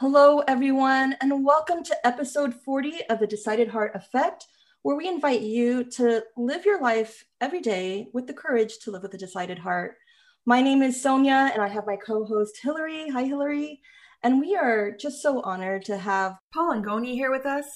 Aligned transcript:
Hello, 0.00 0.38
everyone, 0.46 1.16
and 1.20 1.44
welcome 1.44 1.82
to 1.82 2.06
episode 2.06 2.54
40 2.54 3.00
of 3.10 3.18
the 3.18 3.26
Decided 3.26 3.66
Heart 3.66 3.96
Effect, 3.96 4.46
where 4.82 4.94
we 4.94 5.08
invite 5.08 5.40
you 5.40 5.82
to 5.90 6.22
live 6.36 6.64
your 6.64 6.80
life 6.80 7.24
every 7.40 7.60
day 7.60 8.06
with 8.14 8.28
the 8.28 8.32
courage 8.32 8.78
to 8.82 8.92
live 8.92 9.02
with 9.02 9.14
a 9.14 9.18
decided 9.18 9.58
heart. 9.58 9.96
My 10.46 10.62
name 10.62 10.82
is 10.82 11.02
Sonia, 11.02 11.50
and 11.52 11.60
I 11.60 11.66
have 11.66 11.84
my 11.84 11.96
co 11.96 12.24
host 12.24 12.60
Hillary. 12.62 13.08
Hi, 13.08 13.24
Hillary. 13.24 13.80
And 14.22 14.38
we 14.38 14.54
are 14.54 14.92
just 14.92 15.20
so 15.20 15.40
honored 15.40 15.84
to 15.86 15.98
have 15.98 16.36
Paul 16.54 16.76
Angone 16.76 17.12
here 17.12 17.32
with 17.32 17.44
us. 17.44 17.66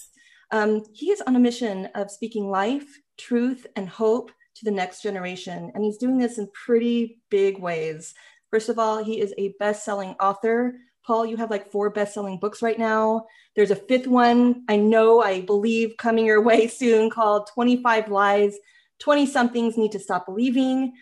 Um, 0.53 0.85
he 0.93 1.11
is 1.11 1.23
on 1.23 1.35
a 1.35 1.41
mission 1.41 1.89
of 1.97 2.09
speaking 2.09 2.49
life, 2.49 2.87
truth, 3.19 3.67
and 3.75 3.89
hope 3.89 4.31
to 4.55 4.65
the 4.65 4.71
next 4.71 5.03
generation, 5.03 5.73
and 5.75 5.83
he's 5.83 5.99
doing 5.99 6.19
this 6.19 6.39
in 6.39 6.49
pretty 6.55 7.21
big 7.31 7.59
ways. 7.59 8.15
First 8.53 8.69
of 8.69 8.79
all, 8.79 9.03
he 9.03 9.19
is 9.19 9.35
a 9.39 9.55
best 9.59 9.85
selling 9.85 10.15
author 10.21 10.77
Paul, 11.05 11.27
you 11.27 11.37
have 11.37 11.51
like 11.51 11.71
four 11.71 11.91
best-selling 11.91 12.39
books 12.39 12.63
right 12.63 12.79
now. 12.79 13.27
There's 13.57 13.71
a 13.71 13.77
fifth 13.77 14.07
one, 14.07 14.65
I 14.69 14.77
know, 14.77 15.21
I 15.23 15.41
believe, 15.41 15.97
coming 15.97 16.27
your 16.27 16.43
way 16.51 16.69
soon 16.69 17.11
called 17.11 17.49
25 17.55 18.09
Lies 18.09 18.57
20 19.01 19.27
Somethings 19.27 19.77
Need 19.77 19.93
to 19.93 19.99
Stop 19.99 20.27
Believing. 20.27 20.93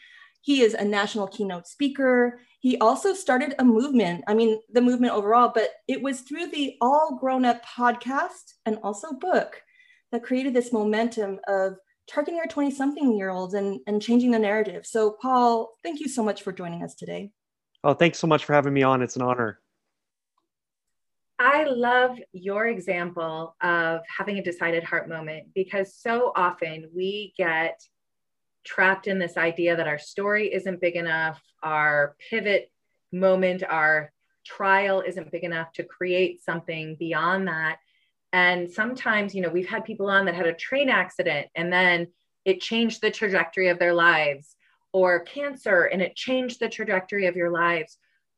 He 0.41 0.63
is 0.63 0.73
a 0.73 0.85
national 0.85 1.27
keynote 1.27 1.67
speaker. 1.67 2.41
He 2.61 2.79
also 2.79 3.13
started 3.13 3.55
a 3.59 3.65
movement. 3.65 4.25
I 4.27 4.33
mean, 4.33 4.59
the 4.73 4.81
movement 4.81 5.13
overall, 5.13 5.53
but 5.55 5.71
it 5.87 6.01
was 6.01 6.23
through 6.23 6.47
the 6.47 6.77
All 6.81 7.19
Groan 7.21 7.45
Up 7.45 7.63
podcast 7.65 8.55
and 8.65 8.79
also 8.83 9.13
book 9.13 9.61
that 10.13 10.23
created 10.23 10.55
this 10.55 10.73
momentum 10.73 11.41
of 11.47 11.75
targeting 12.09 12.41
our 12.41 12.47
20 12.47 12.71
something 12.71 13.17
year 13.17 13.31
olds 13.31 13.55
and, 13.55 13.81
and 13.87 14.01
changing 14.01 14.31
the 14.31 14.39
narrative. 14.39 14.87
So, 14.87 15.17
Paul, 15.21 15.73
thank 15.83 16.01
you 16.01 16.09
so 16.09 16.23
much 16.23 16.43
for 16.43 16.53
joining 16.53 16.83
us 16.83 16.95
today. 16.95 17.33
Oh, 17.85 17.95
thanks 17.95 18.19
so 18.19 18.27
much 18.27 18.45
for 18.45 18.55
having 18.55 18.73
me 18.73 18.83
on. 18.83 19.03
It's 19.03 19.17
an 19.17 19.23
honor. 19.23 19.61
I 21.43 21.65
love 21.65 22.19
your 22.33 22.67
example 22.67 23.57
of 23.63 24.03
having 24.15 24.37
a 24.37 24.45
decided 24.45 24.85
heart 24.85 25.09
moment 25.09 25.47
because 25.55 25.95
so 25.95 26.33
often 26.37 26.91
we 26.95 27.33
get 27.35 27.83
trapped 28.63 29.07
in 29.07 29.19
this 29.19 29.39
idea 29.39 29.75
that 29.75 29.89
our 29.89 29.99
story 29.99 30.53
isn't 30.53 30.83
big 30.83 30.97
enough, 30.97 31.43
our 31.63 32.15
pivot 32.29 32.71
moment, 33.11 33.63
our 33.67 34.13
trial 34.45 35.01
isn't 35.01 35.33
big 35.33 35.45
enough 35.45 35.73
to 35.73 35.83
create 35.83 36.45
something 36.45 36.95
beyond 36.97 37.49
that. 37.49 37.79
And 38.35 38.71
sometimes, 38.71 39.35
you 39.35 39.41
know, 39.41 39.49
we've 39.49 39.67
had 39.67 39.87
people 39.87 40.11
on 40.11 40.27
that 40.27 40.35
had 40.35 40.47
a 40.47 40.53
train 40.53 40.91
accident 40.91 41.47
and 41.55 41.73
then 41.73 42.09
it 42.45 42.61
changed 42.61 43.01
the 43.01 43.11
trajectory 43.11 43.69
of 43.69 43.79
their 43.79 43.95
lives, 43.95 44.57
or 44.93 45.21
cancer 45.21 45.85
and 45.85 46.03
it 46.03 46.17
changed 46.17 46.61
the 46.61 46.69
trajectory 46.69 47.25
of 47.25 47.37
your 47.37 47.51
lives. 47.51 47.97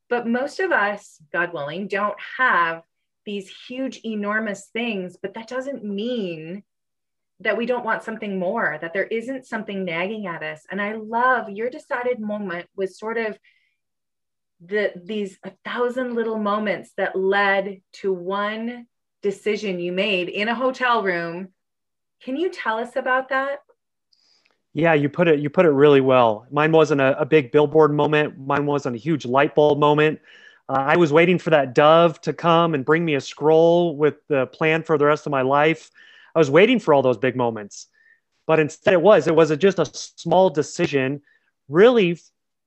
But 0.08 0.28
most 0.28 0.60
of 0.60 0.70
us, 0.70 1.20
God 1.32 1.52
willing, 1.52 1.88
don't 1.88 2.16
have 2.38 2.84
these 3.24 3.52
huge, 3.68 4.00
enormous 4.04 4.68
things, 4.72 5.16
but 5.20 5.34
that 5.34 5.48
doesn't 5.48 5.84
mean 5.84 6.62
that 7.40 7.56
we 7.56 7.66
don't 7.66 7.84
want 7.84 8.02
something 8.02 8.38
more, 8.38 8.78
that 8.80 8.92
there 8.92 9.06
isn't 9.06 9.46
something 9.46 9.84
nagging 9.84 10.26
at 10.26 10.42
us. 10.42 10.64
And 10.70 10.80
I 10.80 10.94
love 10.94 11.50
your 11.50 11.70
decided 11.70 12.20
moment 12.20 12.68
was 12.76 12.98
sort 12.98 13.18
of 13.18 13.38
the 14.64 14.92
these 15.04 15.38
a 15.42 15.50
thousand 15.64 16.14
little 16.14 16.38
moments 16.38 16.92
that 16.96 17.16
led 17.16 17.80
to 17.94 18.12
one 18.12 18.86
decision 19.20 19.80
you 19.80 19.92
made 19.92 20.28
in 20.28 20.48
a 20.48 20.54
hotel 20.54 21.02
room. 21.02 21.48
Can 22.22 22.36
you 22.36 22.48
tell 22.48 22.78
us 22.78 22.94
about 22.94 23.30
that? 23.30 23.58
Yeah, 24.72 24.94
you 24.94 25.08
put 25.08 25.28
it 25.28 25.40
you 25.40 25.50
put 25.50 25.66
it 25.66 25.70
really 25.70 26.00
well. 26.00 26.46
Mine 26.50 26.72
wasn't 26.72 27.00
a, 27.00 27.18
a 27.20 27.26
big 27.26 27.50
billboard 27.50 27.92
moment. 27.92 28.38
Mine 28.38 28.66
wasn't 28.66 28.96
a 28.96 28.98
huge 28.98 29.26
light 29.26 29.54
bulb 29.54 29.78
moment. 29.78 30.20
Uh, 30.72 30.76
I 30.76 30.96
was 30.96 31.12
waiting 31.12 31.38
for 31.38 31.50
that 31.50 31.74
dove 31.74 32.18
to 32.22 32.32
come 32.32 32.72
and 32.72 32.82
bring 32.82 33.04
me 33.04 33.14
a 33.14 33.20
scroll 33.20 33.94
with 33.94 34.26
the 34.28 34.46
plan 34.46 34.82
for 34.82 34.96
the 34.96 35.04
rest 35.04 35.26
of 35.26 35.30
my 35.30 35.42
life. 35.42 35.90
I 36.34 36.38
was 36.38 36.50
waiting 36.50 36.78
for 36.78 36.94
all 36.94 37.02
those 37.02 37.18
big 37.18 37.36
moments. 37.36 37.88
But 38.46 38.58
instead, 38.58 38.94
it 38.94 39.02
was, 39.02 39.26
it 39.26 39.34
was 39.34 39.50
a, 39.50 39.56
just 39.56 39.78
a 39.78 39.84
small 39.92 40.48
decision, 40.48 41.20
really 41.68 42.18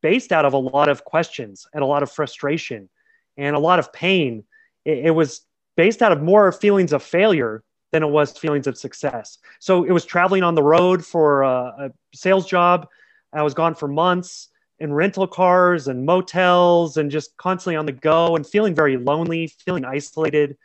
based 0.04 0.32
out 0.32 0.46
of 0.46 0.54
a 0.54 0.58
lot 0.58 0.88
of 0.88 1.04
questions 1.04 1.66
and 1.74 1.82
a 1.82 1.88
lot 1.88 2.04
of 2.04 2.12
frustration 2.12 2.90
and 3.38 3.56
a 3.56 3.60
lot 3.60 3.80
of 3.80 3.92
pain. 3.92 4.44
It, 4.86 5.08
it 5.08 5.12
was 5.12 5.42
based 5.76 6.04
out 6.04 6.12
of 6.12 6.22
more 6.22 6.52
feelings 6.52 6.94
of 6.94 7.02
failure 7.02 7.64
than 7.92 8.04
it 8.04 8.10
was 8.10 8.38
feelings 8.38 8.68
of 8.68 8.78
success. 8.78 9.40
So 9.60 9.84
it 9.84 9.92
was 9.92 10.06
traveling 10.06 10.44
on 10.44 10.54
the 10.54 10.62
road 10.64 11.04
for 11.04 11.42
a, 11.42 11.56
a 11.56 11.92
sales 12.14 12.46
job. 12.46 12.88
I 13.34 13.42
was 13.42 13.56
gone 13.56 13.74
for 13.74 13.88
months 13.88 14.50
in 14.80 14.92
rental 14.94 15.28
cars 15.28 15.88
and 15.88 16.06
motels 16.06 16.98
and 16.98 17.10
just 17.10 17.36
constantly 17.38 17.76
on 17.76 17.86
the 17.86 17.92
go 17.92 18.36
and 18.36 18.46
feeling 18.46 18.76
very 18.76 18.98
lonely, 18.98 19.48
feeling 19.48 19.86
isolated, 19.86 20.58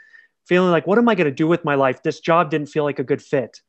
feeling 0.47 0.71
like, 0.71 0.87
what 0.87 0.99
am 0.99 1.09
I 1.09 1.15
going 1.15 1.27
to 1.27 1.31
do 1.31 1.47
with 1.47 1.65
my 1.65 1.77
life? 1.77 2.03
This 2.03 2.21
job 2.21 2.51
didn't 2.51 2.69
feel 2.69 2.85
like 2.85 2.99
a 2.99 3.05
good 3.05 3.23
fit. 3.23 3.61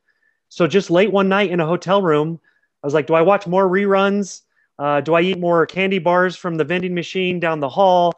So 0.50 0.68
just 0.68 0.90
late 0.90 1.12
one 1.12 1.30
night 1.30 1.52
in 1.52 1.60
a 1.60 1.66
hotel 1.66 2.02
room, 2.02 2.40
I 2.84 2.88
was 2.88 2.94
like, 2.94 3.08
do 3.08 3.14
I 3.14 3.22
watch 3.22 3.46
more 3.46 3.70
reruns? 3.70 4.42
Uh, 4.80 5.00
do 5.00 5.14
I 5.14 5.22
eat 5.22 5.40
more 5.40 5.66
candy 5.68 6.00
bars 6.00 6.36
from 6.36 6.56
the 6.56 6.64
vending 6.64 6.96
machine 6.96 7.40
down 7.40 7.60
the 7.60 7.70
hall? 7.70 8.14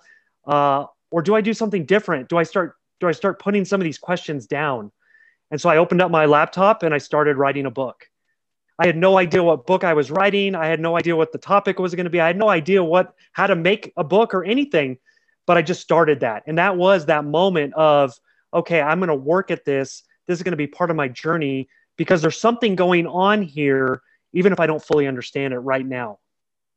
Uh, 0.48 0.86
or 1.12 1.22
do 1.22 1.36
I 1.36 1.42
do 1.42 1.54
something 1.54 1.86
different? 1.86 2.30
Do 2.30 2.38
I 2.38 2.44
start 2.44 2.76
do 3.00 3.08
I 3.10 3.12
start 3.12 3.38
putting 3.38 3.66
some 3.66 3.82
of 3.82 3.86
these 3.86 3.98
questions 3.98 4.48
down? 4.48 4.92
And 5.52 5.60
so 5.60 5.70
I 5.70 5.78
opened 5.78 6.02
up 6.02 6.10
my 6.10 6.26
laptop 6.26 6.84
and 6.84 6.94
I 6.94 7.00
started 7.00 7.36
writing 7.36 7.66
a 7.66 7.72
book. 7.72 8.08
I 8.80 8.88
had 8.88 8.98
no 8.98 9.18
idea 9.18 9.44
what 9.44 9.66
book 9.66 9.84
I 9.84 9.94
was 9.94 10.10
writing. 10.10 10.56
I 10.56 10.66
had 10.66 10.80
no 10.80 10.98
idea 10.98 11.16
what 11.16 11.32
the 11.32 11.38
topic 11.38 11.80
was 11.80 11.94
going 11.94 12.06
to 12.06 12.10
be. 12.10 12.20
I 12.20 12.28
had 12.28 12.38
no 12.38 12.50
idea 12.50 12.84
what 12.84 13.14
how 13.32 13.48
to 13.48 13.56
make 13.56 13.94
a 13.98 14.04
book 14.04 14.34
or 14.34 14.44
anything, 14.44 14.98
but 15.46 15.58
I 15.58 15.62
just 15.62 15.82
started 15.82 16.22
that. 16.22 16.44
And 16.48 16.58
that 16.58 16.78
was 16.78 17.06
that 17.06 17.26
moment 17.26 17.74
of 17.76 18.14
okay, 18.54 18.82
I'm 18.82 19.00
going 19.00 19.10
to 19.10 19.16
work 19.16 19.52
at 19.52 19.66
this. 19.66 20.04
This 20.28 20.40
is 20.40 20.44
going 20.44 20.52
to 20.52 20.58
be 20.58 20.68
part 20.68 20.92
of 20.92 20.96
my 20.96 21.08
journey 21.08 21.70
because 21.98 22.22
there's 22.22 22.40
something 22.40 22.76
going 22.76 23.08
on 23.08 23.42
here 23.42 24.02
even 24.34 24.52
if 24.52 24.60
I 24.60 24.68
don't 24.68 24.84
fully 24.84 25.08
understand 25.08 25.54
it 25.54 25.60
right 25.60 25.86
now. 25.86 26.20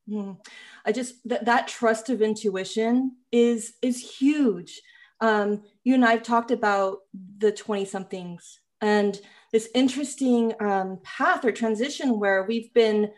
Mm. 0.08 0.38
I 0.84 0.92
just 0.92 1.16
that 1.28 1.46
that 1.46 1.66
trust 1.66 2.10
of 2.10 2.22
intuition 2.22 3.16
is 3.32 3.74
is 3.82 4.18
huge. 4.18 4.80
Um, 5.20 5.62
you 5.82 5.94
and 5.94 6.04
I've 6.04 6.22
talked 6.22 6.50
about 6.50 6.98
the 7.38 7.50
20 7.50 7.86
somethings 7.86 8.60
and 8.82 9.18
this 9.56 9.70
interesting 9.74 10.52
um, 10.60 10.98
path 11.02 11.42
or 11.42 11.50
transition 11.50 12.20
where 12.20 12.44
we've 12.44 12.74
been 12.74 13.10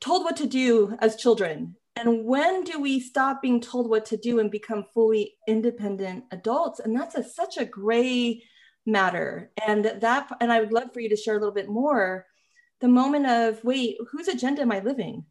told 0.00 0.24
what 0.24 0.34
to 0.34 0.46
do 0.46 0.96
as 1.00 1.14
children. 1.14 1.76
And 1.94 2.24
when 2.24 2.64
do 2.64 2.80
we 2.80 2.98
stop 3.00 3.42
being 3.42 3.60
told 3.60 3.90
what 3.90 4.06
to 4.06 4.16
do 4.16 4.38
and 4.38 4.50
become 4.50 4.86
fully 4.94 5.34
independent 5.46 6.24
adults? 6.32 6.80
And 6.80 6.96
that's 6.96 7.16
a, 7.16 7.22
such 7.22 7.58
a 7.58 7.66
gray 7.66 8.42
matter. 8.86 9.50
And 9.66 9.84
that, 9.84 10.30
and 10.40 10.50
I 10.50 10.60
would 10.60 10.72
love 10.72 10.90
for 10.94 11.00
you 11.00 11.10
to 11.10 11.16
share 11.16 11.36
a 11.36 11.38
little 11.38 11.54
bit 11.54 11.68
more 11.68 12.24
the 12.80 12.88
moment 12.88 13.26
of 13.26 13.62
wait, 13.62 13.98
whose 14.10 14.28
agenda 14.28 14.62
am 14.62 14.72
I 14.72 14.78
living? 14.78 15.26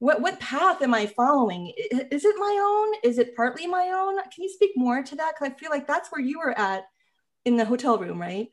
What, 0.00 0.20
what 0.20 0.40
path 0.40 0.82
am 0.82 0.94
I 0.94 1.06
following? 1.06 1.72
Is 2.10 2.24
it 2.24 2.34
my 2.40 2.58
own? 2.60 3.08
Is 3.08 3.18
it 3.18 3.36
partly 3.36 3.68
my 3.68 3.92
own? 3.94 4.16
Can 4.16 4.42
you 4.42 4.50
speak 4.50 4.72
more 4.74 5.04
to 5.04 5.14
that? 5.14 5.34
Because 5.38 5.54
I 5.54 5.58
feel 5.60 5.70
like 5.70 5.86
that's 5.86 6.10
where 6.10 6.20
you 6.20 6.40
were 6.40 6.58
at 6.58 6.82
in 7.44 7.54
the 7.54 7.64
hotel 7.64 7.98
room, 7.98 8.20
right? 8.20 8.48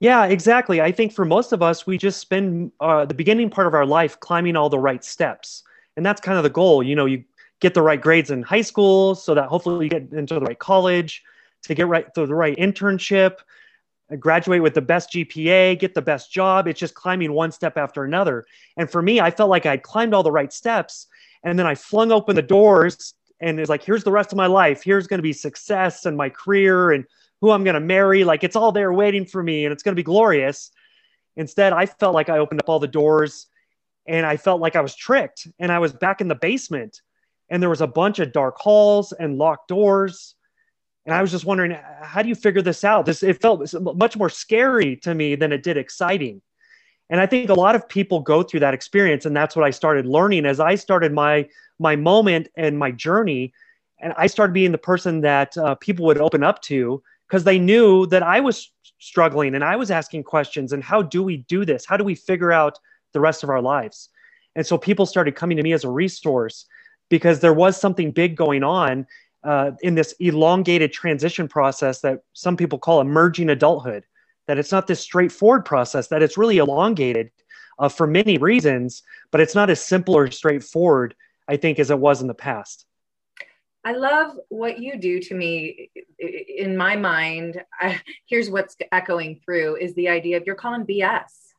Yeah, 0.00 0.26
exactly. 0.26 0.80
I 0.80 0.92
think 0.92 1.12
for 1.12 1.24
most 1.24 1.52
of 1.52 1.62
us, 1.62 1.86
we 1.86 1.96
just 1.96 2.20
spend 2.20 2.72
uh, 2.80 3.04
the 3.06 3.14
beginning 3.14 3.48
part 3.50 3.66
of 3.66 3.74
our 3.74 3.86
life 3.86 4.18
climbing 4.20 4.56
all 4.56 4.68
the 4.68 4.78
right 4.78 5.02
steps. 5.02 5.62
And 5.96 6.04
that's 6.04 6.20
kind 6.20 6.36
of 6.36 6.44
the 6.44 6.50
goal. 6.50 6.82
You 6.82 6.96
know, 6.96 7.06
you 7.06 7.24
get 7.60 7.74
the 7.74 7.82
right 7.82 8.00
grades 8.00 8.30
in 8.30 8.42
high 8.42 8.62
school 8.62 9.14
so 9.14 9.34
that 9.34 9.48
hopefully 9.48 9.86
you 9.86 9.90
get 9.90 10.12
into 10.12 10.34
the 10.34 10.40
right 10.40 10.58
college, 10.58 11.22
to 11.62 11.74
get 11.74 11.86
right 11.86 12.12
to 12.14 12.26
the 12.26 12.34
right 12.34 12.56
internship, 12.58 13.38
graduate 14.18 14.62
with 14.62 14.74
the 14.74 14.82
best 14.82 15.12
GPA, 15.12 15.78
get 15.78 15.94
the 15.94 16.02
best 16.02 16.30
job. 16.30 16.68
It's 16.68 16.78
just 16.78 16.94
climbing 16.94 17.32
one 17.32 17.52
step 17.52 17.78
after 17.78 18.04
another. 18.04 18.44
And 18.76 18.90
for 18.90 19.00
me, 19.00 19.20
I 19.20 19.30
felt 19.30 19.48
like 19.48 19.64
I'd 19.64 19.82
climbed 19.82 20.12
all 20.12 20.22
the 20.22 20.30
right 20.32 20.52
steps. 20.52 21.06
And 21.42 21.58
then 21.58 21.66
I 21.66 21.74
flung 21.74 22.12
open 22.12 22.36
the 22.36 22.42
doors 22.42 23.14
and 23.40 23.58
it's 23.60 23.68
like, 23.68 23.82
here's 23.82 24.04
the 24.04 24.12
rest 24.12 24.32
of 24.32 24.36
my 24.36 24.46
life. 24.46 24.82
Here's 24.82 25.06
going 25.06 25.18
to 25.18 25.22
be 25.22 25.32
success 25.32 26.06
and 26.06 26.16
my 26.16 26.28
career 26.28 26.92
and 26.92 27.04
who 27.44 27.50
I'm 27.50 27.62
going 27.62 27.74
to 27.74 27.80
marry. 27.80 28.24
Like 28.24 28.42
it's 28.42 28.56
all 28.56 28.72
there 28.72 28.90
waiting 28.90 29.26
for 29.26 29.42
me 29.42 29.66
and 29.66 29.72
it's 29.72 29.82
going 29.82 29.92
to 29.92 30.00
be 30.00 30.02
glorious. 30.02 30.70
Instead, 31.36 31.74
I 31.74 31.84
felt 31.84 32.14
like 32.14 32.30
I 32.30 32.38
opened 32.38 32.60
up 32.60 32.70
all 32.70 32.78
the 32.78 32.88
doors 32.88 33.48
and 34.06 34.24
I 34.24 34.38
felt 34.38 34.62
like 34.62 34.76
I 34.76 34.80
was 34.80 34.94
tricked 34.94 35.46
and 35.58 35.70
I 35.70 35.78
was 35.78 35.92
back 35.92 36.22
in 36.22 36.28
the 36.28 36.34
basement 36.34 37.02
and 37.50 37.62
there 37.62 37.68
was 37.68 37.82
a 37.82 37.86
bunch 37.86 38.18
of 38.18 38.32
dark 38.32 38.56
halls 38.56 39.12
and 39.12 39.36
locked 39.36 39.68
doors. 39.68 40.36
And 41.04 41.14
I 41.14 41.20
was 41.20 41.30
just 41.30 41.44
wondering, 41.44 41.76
how 42.00 42.22
do 42.22 42.30
you 42.30 42.34
figure 42.34 42.62
this 42.62 42.82
out? 42.82 43.04
This 43.04 43.22
it 43.22 43.42
felt 43.42 43.74
much 43.94 44.16
more 44.16 44.30
scary 44.30 44.96
to 45.02 45.14
me 45.14 45.34
than 45.34 45.52
it 45.52 45.62
did 45.62 45.76
exciting. 45.76 46.40
And 47.10 47.20
I 47.20 47.26
think 47.26 47.50
a 47.50 47.54
lot 47.54 47.74
of 47.74 47.86
people 47.86 48.20
go 48.20 48.42
through 48.42 48.60
that 48.60 48.72
experience, 48.72 49.26
and 49.26 49.36
that's 49.36 49.54
what 49.54 49.66
I 49.66 49.70
started 49.70 50.06
learning 50.06 50.46
as 50.46 50.60
I 50.60 50.76
started 50.76 51.12
my 51.12 51.46
my 51.78 51.94
moment 51.94 52.48
and 52.56 52.78
my 52.78 52.90
journey. 52.90 53.52
And 54.00 54.14
I 54.16 54.28
started 54.28 54.54
being 54.54 54.72
the 54.72 54.78
person 54.78 55.20
that 55.20 55.58
uh, 55.58 55.74
people 55.74 56.06
would 56.06 56.16
open 56.16 56.42
up 56.42 56.62
to 56.62 57.02
because 57.34 57.42
they 57.42 57.58
knew 57.58 58.06
that 58.06 58.22
I 58.22 58.38
was 58.38 58.70
struggling 59.00 59.56
and 59.56 59.64
I 59.64 59.74
was 59.74 59.90
asking 59.90 60.22
questions 60.22 60.72
and 60.72 60.84
how 60.84 61.02
do 61.02 61.20
we 61.20 61.38
do 61.38 61.64
this? 61.64 61.84
How 61.84 61.96
do 61.96 62.04
we 62.04 62.14
figure 62.14 62.52
out 62.52 62.78
the 63.12 63.18
rest 63.18 63.42
of 63.42 63.50
our 63.50 63.60
lives? 63.60 64.08
And 64.54 64.64
so 64.64 64.78
people 64.78 65.04
started 65.04 65.34
coming 65.34 65.56
to 65.56 65.64
me 65.64 65.72
as 65.72 65.82
a 65.82 65.90
resource 65.90 66.66
because 67.08 67.40
there 67.40 67.52
was 67.52 67.76
something 67.76 68.12
big 68.12 68.36
going 68.36 68.62
on 68.62 69.04
uh, 69.42 69.72
in 69.82 69.96
this 69.96 70.14
elongated 70.20 70.92
transition 70.92 71.48
process 71.48 72.02
that 72.02 72.20
some 72.34 72.56
people 72.56 72.78
call 72.78 73.00
emerging 73.00 73.50
adulthood. 73.50 74.04
That 74.46 74.58
it's 74.58 74.70
not 74.70 74.86
this 74.86 75.00
straightforward 75.00 75.64
process. 75.64 76.06
That 76.06 76.22
it's 76.22 76.38
really 76.38 76.58
elongated 76.58 77.32
uh, 77.80 77.88
for 77.88 78.06
many 78.06 78.38
reasons, 78.38 79.02
but 79.32 79.40
it's 79.40 79.56
not 79.56 79.70
as 79.70 79.80
simple 79.80 80.16
or 80.16 80.30
straightforward, 80.30 81.16
I 81.48 81.56
think, 81.56 81.80
as 81.80 81.90
it 81.90 81.98
was 81.98 82.22
in 82.22 82.28
the 82.28 82.32
past. 82.34 82.86
I 83.84 83.92
love 83.92 84.38
what 84.48 84.78
you 84.78 84.98
do 84.98 85.20
to 85.20 85.34
me. 85.34 85.90
In 86.18 86.74
my 86.74 86.96
mind, 86.96 87.62
I, 87.78 88.00
here's 88.26 88.48
what's 88.48 88.76
echoing 88.92 89.40
through 89.44 89.76
is 89.76 89.94
the 89.94 90.08
idea 90.08 90.38
of 90.38 90.44
you're 90.46 90.54
calling 90.54 90.86
BS. 90.86 91.52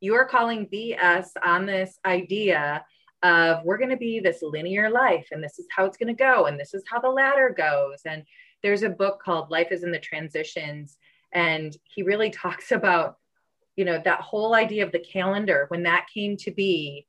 You 0.00 0.14
are 0.14 0.24
calling 0.24 0.68
BS 0.72 1.28
on 1.44 1.66
this 1.66 1.98
idea 2.06 2.84
of 3.22 3.62
we're 3.64 3.76
going 3.76 3.90
to 3.90 3.96
be 3.96 4.20
this 4.20 4.42
linear 4.42 4.88
life 4.88 5.28
and 5.32 5.42
this 5.42 5.58
is 5.58 5.66
how 5.74 5.84
it's 5.84 5.96
going 5.98 6.14
to 6.14 6.22
go 6.22 6.46
and 6.46 6.58
this 6.58 6.72
is 6.72 6.82
how 6.88 6.98
the 6.98 7.08
ladder 7.08 7.54
goes. 7.56 8.00
And 8.06 8.22
there's 8.62 8.82
a 8.82 8.88
book 8.88 9.20
called 9.22 9.50
Life 9.50 9.68
is 9.70 9.84
in 9.84 9.90
the 9.90 9.98
Transitions. 9.98 10.96
And 11.32 11.76
he 11.84 12.02
really 12.02 12.30
talks 12.42 12.72
about, 12.72 13.18
you 13.74 13.84
know, 13.84 14.00
that 14.02 14.22
whole 14.22 14.54
idea 14.54 14.86
of 14.86 14.92
the 14.92 14.98
calendar 14.98 15.66
when 15.68 15.82
that 15.82 16.06
came 16.12 16.38
to 16.38 16.50
be, 16.50 17.06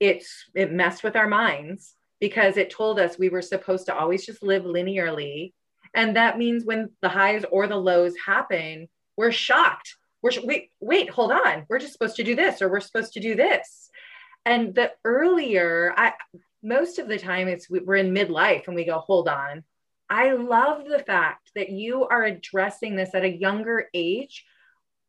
it's 0.00 0.46
it 0.54 0.72
messed 0.72 1.02
with 1.02 1.16
our 1.16 1.28
minds 1.28 1.96
because 2.20 2.56
it 2.56 2.70
told 2.70 2.98
us 2.98 3.18
we 3.18 3.28
were 3.28 3.42
supposed 3.42 3.86
to 3.86 3.94
always 3.94 4.24
just 4.24 4.42
live 4.42 4.64
linearly. 4.64 5.52
And 5.94 6.16
that 6.16 6.38
means 6.38 6.64
when 6.64 6.90
the 7.02 7.08
highs 7.08 7.44
or 7.50 7.66
the 7.66 7.76
lows 7.76 8.14
happen, 8.24 8.88
we're 9.16 9.32
shocked. 9.32 9.96
We're, 10.22 10.32
wait, 10.42 10.70
wait, 10.80 11.10
hold 11.10 11.32
on. 11.32 11.66
We're 11.68 11.78
just 11.78 11.92
supposed 11.92 12.16
to 12.16 12.24
do 12.24 12.34
this 12.34 12.60
or 12.62 12.68
we're 12.68 12.80
supposed 12.80 13.12
to 13.14 13.20
do 13.20 13.34
this. 13.34 13.90
And 14.44 14.74
the 14.74 14.92
earlier, 15.04 15.92
I, 15.96 16.12
most 16.62 16.98
of 16.98 17.08
the 17.08 17.18
time 17.18 17.48
it's 17.48 17.68
we're 17.68 17.96
in 17.96 18.14
midlife 18.14 18.66
and 18.66 18.76
we 18.76 18.84
go, 18.84 18.98
hold 18.98 19.28
on. 19.28 19.64
I 20.08 20.32
love 20.32 20.84
the 20.86 21.00
fact 21.00 21.50
that 21.54 21.70
you 21.70 22.06
are 22.06 22.24
addressing 22.24 22.94
this 22.94 23.14
at 23.14 23.24
a 23.24 23.36
younger 23.36 23.88
age 23.92 24.44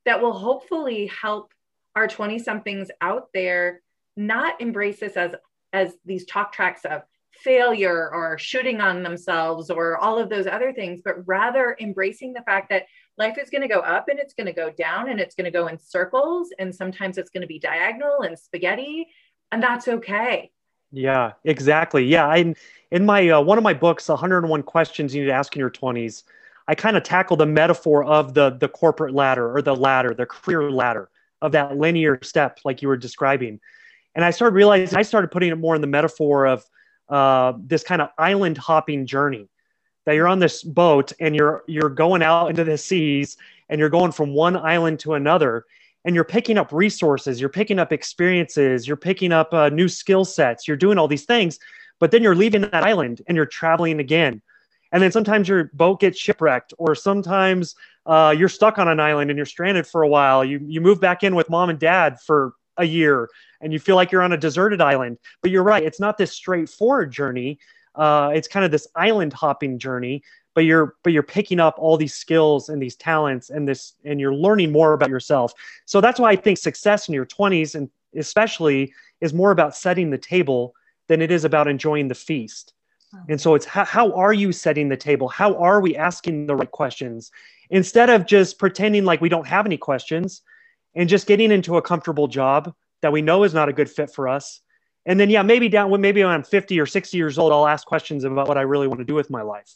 that 0.05 0.21
will 0.21 0.33
hopefully 0.33 1.07
help 1.07 1.51
our 1.95 2.07
20 2.07 2.39
somethings 2.39 2.89
out 3.01 3.27
there 3.33 3.81
not 4.15 4.59
embrace 4.61 4.99
this 4.99 5.15
as 5.15 5.31
as 5.77 5.93
these 6.05 6.25
talk 6.25 6.51
tracks 6.51 6.85
of 6.85 7.03
failure 7.31 8.09
or 8.11 8.37
shooting 8.37 8.81
on 8.81 9.03
themselves 9.03 9.69
or 9.69 9.97
all 9.97 10.17
of 10.17 10.29
those 10.29 10.47
other 10.47 10.73
things, 10.73 11.01
but 11.03 11.15
rather 11.27 11.77
embracing 11.79 12.33
the 12.33 12.41
fact 12.41 12.69
that 12.69 12.85
life 13.17 13.37
is 13.37 13.49
going 13.49 13.61
to 13.61 13.67
go 13.67 13.79
up 13.79 14.09
and 14.09 14.19
it's 14.19 14.33
going 14.33 14.47
to 14.47 14.53
go 14.53 14.71
down 14.71 15.09
and 15.09 15.19
it's 15.19 15.35
going 15.35 15.45
to 15.45 15.51
go 15.51 15.67
in 15.67 15.77
circles. 15.77 16.49
And 16.59 16.73
sometimes 16.73 17.17
it's 17.17 17.29
going 17.29 17.41
to 17.41 17.47
be 17.47 17.59
diagonal 17.59 18.21
and 18.21 18.37
spaghetti, 18.37 19.07
and 19.51 19.61
that's 19.61 19.87
okay. 19.87 20.51
Yeah, 20.91 21.33
exactly. 21.43 22.05
Yeah. 22.05 22.27
I, 22.27 22.55
in 22.91 23.05
my, 23.05 23.29
uh, 23.29 23.41
one 23.41 23.57
of 23.57 23.63
my 23.63 23.73
books, 23.73 24.07
101 24.09 24.63
questions 24.63 25.13
you 25.13 25.21
need 25.21 25.27
to 25.27 25.33
ask 25.33 25.55
in 25.55 25.59
your 25.59 25.69
20s, 25.69 26.23
I 26.67 26.75
kind 26.75 26.97
of 26.97 27.03
tackle 27.03 27.37
the 27.37 27.45
metaphor 27.45 28.03
of 28.03 28.33
the, 28.33 28.51
the 28.51 28.67
corporate 28.67 29.13
ladder 29.13 29.55
or 29.55 29.61
the 29.61 29.75
ladder, 29.75 30.13
the 30.13 30.25
career 30.25 30.71
ladder 30.71 31.09
of 31.41 31.51
that 31.51 31.77
linear 31.77 32.19
step, 32.23 32.59
like 32.65 32.81
you 32.81 32.87
were 32.87 32.97
describing 32.97 33.59
and 34.17 34.25
I 34.25 34.31
started 34.31 34.53
realizing 34.55 34.97
I 34.97 35.03
started 35.03 35.31
putting 35.31 35.49
it 35.49 35.55
more 35.55 35.75
in 35.75 35.81
the 35.81 35.87
metaphor 35.87 36.45
of 36.45 36.65
uh, 37.07 37.53
this 37.57 37.83
kind 37.83 38.01
of 38.01 38.09
island 38.17 38.57
hopping 38.57 39.05
journey 39.05 39.47
that 40.05 40.13
you're 40.13 40.27
on 40.27 40.39
this 40.39 40.61
boat 40.63 41.13
and 41.21 41.33
you're 41.33 41.63
you're 41.67 41.89
going 41.89 42.21
out 42.21 42.49
into 42.49 42.65
the 42.65 42.77
seas 42.77 43.37
and 43.69 43.79
you're 43.79 43.89
going 43.89 44.11
from 44.11 44.33
one 44.33 44.57
island 44.57 44.99
to 44.99 45.13
another 45.13 45.63
and 46.03 46.13
you're 46.13 46.25
picking 46.25 46.57
up 46.57 46.73
resources 46.73 47.39
you're 47.39 47.47
picking 47.47 47.79
up 47.79 47.93
experiences 47.93 48.85
you're 48.85 48.97
picking 48.97 49.31
up 49.31 49.53
uh, 49.53 49.69
new 49.69 49.87
skill 49.87 50.25
sets 50.25 50.67
you're 50.67 50.75
doing 50.75 50.97
all 50.97 51.07
these 51.07 51.25
things 51.25 51.59
but 51.99 52.11
then 52.11 52.23
you're 52.23 52.35
leaving 52.35 52.61
that 52.61 52.83
island 52.83 53.21
and 53.27 53.35
you're 53.35 53.45
traveling 53.45 53.99
again. 53.99 54.41
And 54.91 55.03
then 55.03 55.11
sometimes 55.11 55.49
your 55.49 55.65
boat 55.73 55.99
gets 55.99 56.17
shipwrecked 56.17 56.73
or 56.77 56.95
sometimes 56.95 57.75
uh, 58.05 58.33
you're 58.37 58.49
stuck 58.49 58.77
on 58.77 58.87
an 58.87 58.99
island 58.99 59.29
and 59.29 59.37
you're 59.37 59.45
stranded 59.45 59.85
for 59.85 60.01
a 60.01 60.07
while. 60.07 60.45
You, 60.45 60.59
you 60.65 60.79
move 60.79 61.01
back 61.01 61.23
in 61.23 61.35
with 61.35 61.49
mom 61.49 61.69
and 61.69 61.79
dad 61.79 62.21
for 62.21 62.53
a 62.77 62.85
year 62.85 63.29
and 63.61 63.73
you 63.73 63.79
feel 63.79 63.95
like 63.95 64.11
you're 64.11 64.21
on 64.21 64.33
a 64.33 64.37
deserted 64.37 64.81
island. 64.81 65.17
But 65.41 65.51
you're 65.51 65.63
right, 65.63 65.83
it's 65.83 65.99
not 65.99 66.17
this 66.17 66.31
straightforward 66.31 67.11
journey. 67.11 67.59
Uh, 67.95 68.31
it's 68.33 68.47
kind 68.47 68.63
of 68.63 68.71
this 68.71 68.87
island 68.95 69.33
hopping 69.33 69.79
journey 69.79 70.23
but 70.57 70.65
you're 70.65 70.95
but 71.03 71.13
you're 71.13 71.21
picking 71.21 71.59
up 71.59 71.75
all 71.77 71.97
these 71.97 72.15
skills 72.15 72.69
and 72.69 72.81
these 72.81 72.95
talents 72.95 73.51
and 73.51 73.67
this 73.67 73.93
and 74.05 74.19
you're 74.19 74.33
learning 74.33 74.71
more 74.71 74.93
about 74.93 75.07
yourself. 75.07 75.53
So 75.85 76.01
that's 76.01 76.19
why 76.19 76.31
i 76.31 76.35
think 76.35 76.57
success 76.57 77.07
in 77.07 77.13
your 77.13 77.27
20s 77.27 77.75
and 77.75 77.87
especially 78.15 78.91
is 79.21 79.35
more 79.35 79.51
about 79.51 79.75
setting 79.75 80.09
the 80.09 80.17
table 80.17 80.73
than 81.09 81.21
it 81.21 81.29
is 81.29 81.45
about 81.45 81.67
enjoying 81.67 82.07
the 82.07 82.15
feast. 82.15 82.73
And 83.29 83.39
so 83.39 83.53
it's 83.53 83.65
how, 83.65 83.85
how 83.85 84.11
are 84.13 84.33
you 84.33 84.51
setting 84.51 84.89
the 84.89 84.97
table? 84.97 85.27
How 85.27 85.55
are 85.57 85.79
we 85.79 85.95
asking 85.95 86.47
the 86.47 86.55
right 86.55 86.71
questions? 86.71 87.31
Instead 87.69 88.09
of 88.09 88.25
just 88.25 88.57
pretending 88.57 89.05
like 89.05 89.21
we 89.21 89.29
don't 89.29 89.45
have 89.45 89.67
any 89.67 89.77
questions 89.77 90.41
and 90.97 91.07
just 91.07 91.27
getting 91.27 91.51
into 91.51 91.77
a 91.77 91.81
comfortable 91.81 92.27
job 92.27 92.73
that 93.01 93.11
we 93.11 93.21
know 93.21 93.43
is 93.43 93.53
not 93.53 93.69
a 93.69 93.73
good 93.73 93.89
fit 93.89 94.09
for 94.13 94.27
us. 94.27 94.59
And 95.05 95.17
then, 95.17 95.29
yeah, 95.29 95.43
maybe 95.43 95.69
down 95.69 95.91
when 95.91 96.01
maybe 96.01 96.21
when 96.23 96.33
I'm 96.33 96.43
50 96.43 96.77
or 96.81 96.85
60 96.85 97.15
years 97.15 97.37
old, 97.37 97.53
I'll 97.53 97.67
ask 97.67 97.85
questions 97.85 98.25
about 98.25 98.47
what 98.47 98.57
I 98.57 98.63
really 98.63 98.87
want 98.87 98.99
to 98.99 99.05
do 99.05 99.13
with 99.13 99.29
my 99.29 99.43
life, 99.43 99.71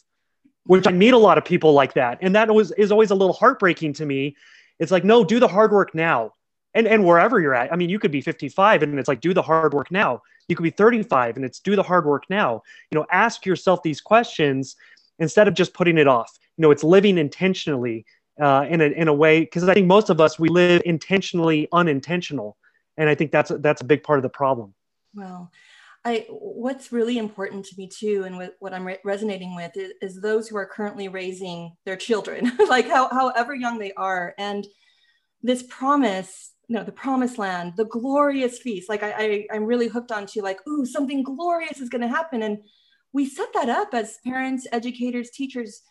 which 0.65 0.87
I 0.87 0.91
meet 0.91 1.13
a 1.13 1.17
lot 1.17 1.37
of 1.37 1.45
people 1.45 1.73
like 1.73 1.93
that. 1.93 2.17
And 2.21 2.35
that 2.35 2.53
was, 2.53 2.71
is 2.71 2.91
always 2.91 3.11
a 3.11 3.15
little 3.15 3.35
heartbreaking 3.35 3.93
to 3.93 4.05
me. 4.05 4.35
It's 4.79 4.91
like, 4.91 5.05
no, 5.05 5.23
do 5.23 5.39
the 5.39 5.47
hard 5.47 5.71
work 5.71 5.95
now. 5.95 6.33
And, 6.73 6.87
and 6.87 7.05
wherever 7.05 7.39
you're 7.39 7.53
at, 7.53 7.71
I 7.71 7.75
mean, 7.75 7.89
you 7.89 7.99
could 7.99 8.11
be 8.11 8.21
55 8.21 8.81
and 8.81 8.97
it's 8.97 9.07
like, 9.07 9.21
do 9.21 9.33
the 9.33 9.41
hard 9.41 9.73
work 9.73 9.91
now. 9.91 10.21
You 10.47 10.55
could 10.55 10.63
be 10.63 10.69
35 10.71 11.35
and 11.35 11.45
it's 11.45 11.59
do 11.59 11.75
the 11.75 11.83
hard 11.83 12.05
work 12.05 12.23
now. 12.29 12.63
You 12.89 12.97
know, 12.99 13.05
ask 13.11 13.45
yourself 13.45 13.83
these 13.83 14.01
questions 14.01 14.75
instead 15.19 15.47
of 15.47 15.53
just 15.53 15.73
putting 15.73 15.97
it 15.97 16.07
off. 16.07 16.31
You 16.57 16.63
know, 16.63 16.71
it's 16.71 16.83
living 16.83 17.17
intentionally 17.17 18.05
uh, 18.39 18.65
in, 18.69 18.81
a, 18.81 18.85
in 18.85 19.07
a 19.07 19.13
way, 19.13 19.41
because 19.41 19.67
I 19.67 19.73
think 19.73 19.87
most 19.87 20.09
of 20.09 20.21
us, 20.21 20.37
we 20.37 20.49
live 20.49 20.81
intentionally 20.85 21.67
unintentional 21.73 22.57
and 22.97 23.09
i 23.09 23.15
think 23.15 23.31
that's 23.31 23.51
that's 23.59 23.81
a 23.81 23.85
big 23.85 24.03
part 24.03 24.19
of 24.19 24.23
the 24.23 24.29
problem 24.29 24.73
well 25.13 25.51
I, 26.03 26.25
what's 26.29 26.91
really 26.91 27.19
important 27.19 27.63
to 27.65 27.75
me 27.77 27.87
too, 27.87 28.23
and 28.25 28.35
what, 28.35 28.55
what 28.57 28.73
I'm 28.73 28.87
re- 28.87 28.97
resonating 29.05 29.55
with 29.55 29.77
is, 29.77 29.91
is, 30.01 30.19
those 30.19 30.47
who 30.47 30.57
are 30.57 30.65
currently 30.65 31.09
raising 31.09 31.73
their 31.85 31.95
children, 31.95 32.57
like 32.67 32.87
how, 32.87 33.07
however 33.09 33.53
young 33.53 33.77
they 33.77 33.93
are, 33.93 34.33
and 34.39 34.65
this 35.43 35.61
promise, 35.69 36.53
you 36.67 36.75
know, 36.75 36.83
the 36.83 36.91
promised 36.91 37.37
land, 37.37 37.73
the 37.77 37.85
glorious 37.85 38.57
feast. 38.57 38.89
Like 38.89 39.03
I, 39.03 39.11
I 39.11 39.47
I'm 39.53 39.65
really 39.65 39.89
hooked 39.89 40.11
onto 40.11 40.41
like, 40.41 40.57
ooh, 40.67 40.87
something 40.87 41.21
glorious 41.21 41.79
is 41.79 41.89
going 41.89 42.01
to 42.01 42.07
happen, 42.07 42.41
and 42.41 42.57
we 43.13 43.29
set 43.29 43.53
that 43.53 43.69
up 43.69 43.93
as 43.93 44.17
parents, 44.25 44.65
educators, 44.71 45.29
teachers. 45.29 45.83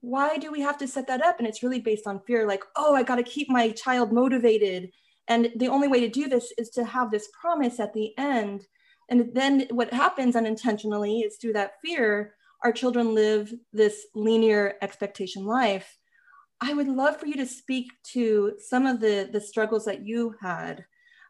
Why 0.00 0.38
do 0.38 0.50
we 0.50 0.60
have 0.60 0.78
to 0.78 0.88
set 0.88 1.06
that 1.08 1.24
up? 1.24 1.38
And 1.38 1.46
it's 1.46 1.62
really 1.62 1.80
based 1.80 2.06
on 2.06 2.20
fear, 2.26 2.46
like, 2.46 2.64
oh, 2.76 2.94
I 2.94 3.02
got 3.02 3.16
to 3.16 3.22
keep 3.22 3.48
my 3.50 3.70
child 3.70 4.12
motivated 4.12 4.90
and 5.28 5.50
the 5.56 5.68
only 5.68 5.88
way 5.88 6.00
to 6.00 6.08
do 6.08 6.28
this 6.28 6.52
is 6.58 6.70
to 6.70 6.84
have 6.84 7.10
this 7.10 7.28
promise 7.40 7.80
at 7.80 7.94
the 7.94 8.16
end. 8.18 8.66
And 9.08 9.34
then 9.34 9.66
what 9.70 9.92
happens 9.92 10.36
unintentionally 10.36 11.20
is 11.20 11.36
through 11.36 11.54
that 11.54 11.74
fear, 11.82 12.34
our 12.62 12.72
children 12.72 13.14
live 13.14 13.52
this 13.72 14.06
linear 14.14 14.74
expectation 14.82 15.44
life. 15.44 15.98
I 16.60 16.72
would 16.72 16.88
love 16.88 17.18
for 17.18 17.26
you 17.26 17.36
to 17.36 17.46
speak 17.46 17.92
to 18.12 18.54
some 18.58 18.86
of 18.86 19.00
the, 19.00 19.28
the 19.30 19.40
struggles 19.40 19.84
that 19.86 20.06
you 20.06 20.34
had. 20.40 20.84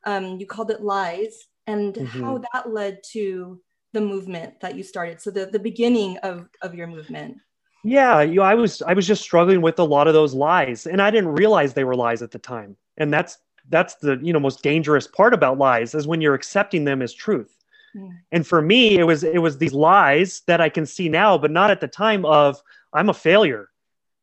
Um, 0.04 0.38
you 0.38 0.46
called 0.46 0.70
it 0.70 0.82
lies, 0.82 1.46
and 1.66 1.94
mm-hmm. 1.94 2.22
how 2.22 2.44
that 2.52 2.70
led 2.70 3.00
to 3.12 3.60
the 3.94 4.00
movement 4.00 4.60
that 4.60 4.76
you 4.76 4.82
started. 4.82 5.20
So 5.20 5.30
the, 5.30 5.46
the 5.46 5.58
beginning 5.58 6.18
of, 6.18 6.48
of 6.62 6.74
your 6.74 6.86
movement. 6.86 7.38
Yeah, 7.84 8.22
you 8.22 8.36
know, 8.36 8.42
I 8.42 8.54
was 8.54 8.82
I 8.82 8.94
was 8.94 9.06
just 9.06 9.22
struggling 9.22 9.60
with 9.60 9.78
a 9.78 9.84
lot 9.84 10.08
of 10.08 10.14
those 10.14 10.34
lies, 10.34 10.86
and 10.86 11.00
I 11.02 11.10
didn't 11.10 11.32
realize 11.32 11.74
they 11.74 11.84
were 11.84 11.96
lies 11.96 12.22
at 12.22 12.30
the 12.30 12.38
time. 12.38 12.76
And 12.96 13.12
that's 13.12 13.38
that's 13.68 13.94
the 13.96 14.18
you 14.22 14.32
know 14.32 14.40
most 14.40 14.62
dangerous 14.62 15.06
part 15.06 15.34
about 15.34 15.58
lies 15.58 15.94
is 15.94 16.06
when 16.06 16.20
you're 16.20 16.34
accepting 16.34 16.84
them 16.84 17.00
as 17.00 17.14
truth 17.14 17.56
mm. 17.96 18.14
and 18.30 18.46
for 18.46 18.60
me 18.60 18.98
it 18.98 19.04
was 19.04 19.24
it 19.24 19.38
was 19.38 19.56
these 19.56 19.72
lies 19.72 20.42
that 20.46 20.60
i 20.60 20.68
can 20.68 20.84
see 20.84 21.08
now 21.08 21.38
but 21.38 21.50
not 21.50 21.70
at 21.70 21.80
the 21.80 21.88
time 21.88 22.26
of 22.26 22.60
i'm 22.92 23.08
a 23.08 23.14
failure 23.14 23.70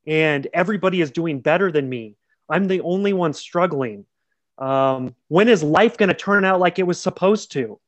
and 0.06 0.46
everybody 0.54 1.02
is 1.02 1.10
doing 1.10 1.40
better 1.40 1.72
than 1.72 1.90
me 1.90 2.16
i'm 2.50 2.68
the 2.68 2.82
only 2.82 3.14
one 3.14 3.34
struggling 3.34 4.06
um, 4.62 5.16
when 5.28 5.50
is 5.50 5.64
life 5.64 5.98
going 5.98 6.10
to 6.10 6.16
turn 6.16 6.46
out 6.46 6.60
like 6.60 6.78
it 6.78 6.84
was 6.84 7.02
supposed 7.02 7.52
to. 7.54 7.80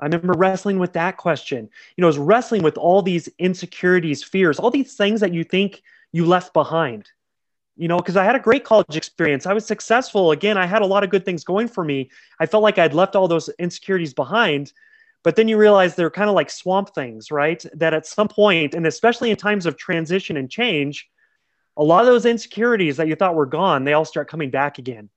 I 0.00 0.04
remember 0.04 0.34
wrestling 0.36 0.78
with 0.78 0.92
that 0.92 1.16
question 1.16 1.68
you 1.96 2.02
know 2.02 2.06
i 2.06 2.08
was 2.08 2.18
wrestling 2.18 2.62
with 2.62 2.78
all 2.78 3.02
these 3.02 3.28
insecurities 3.38 4.22
fears 4.22 4.58
all 4.58 4.70
these 4.70 4.94
things 4.94 5.20
that 5.20 5.32
you 5.34 5.44
think 5.44 5.82
you 6.12 6.24
left 6.24 6.52
behind 6.52 7.10
you 7.78 7.86
know, 7.86 7.96
because 7.96 8.16
I 8.16 8.24
had 8.24 8.34
a 8.34 8.40
great 8.40 8.64
college 8.64 8.96
experience. 8.96 9.46
I 9.46 9.52
was 9.52 9.64
successful. 9.64 10.32
Again, 10.32 10.58
I 10.58 10.66
had 10.66 10.82
a 10.82 10.86
lot 10.86 11.04
of 11.04 11.10
good 11.10 11.24
things 11.24 11.44
going 11.44 11.68
for 11.68 11.84
me. 11.84 12.10
I 12.40 12.46
felt 12.46 12.64
like 12.64 12.76
I'd 12.76 12.92
left 12.92 13.14
all 13.14 13.28
those 13.28 13.48
insecurities 13.60 14.12
behind. 14.12 14.72
But 15.22 15.36
then 15.36 15.46
you 15.46 15.56
realize 15.56 15.94
they're 15.94 16.10
kind 16.10 16.28
of 16.28 16.34
like 16.34 16.50
swamp 16.50 16.92
things, 16.92 17.30
right? 17.30 17.64
That 17.74 17.94
at 17.94 18.06
some 18.06 18.26
point, 18.26 18.74
and 18.74 18.84
especially 18.84 19.30
in 19.30 19.36
times 19.36 19.64
of 19.64 19.76
transition 19.76 20.36
and 20.36 20.50
change, 20.50 21.08
a 21.76 21.84
lot 21.84 22.00
of 22.00 22.06
those 22.06 22.26
insecurities 22.26 22.96
that 22.96 23.06
you 23.06 23.14
thought 23.14 23.36
were 23.36 23.46
gone, 23.46 23.84
they 23.84 23.92
all 23.92 24.04
start 24.04 24.28
coming 24.28 24.50
back 24.50 24.78
again. 24.78 25.08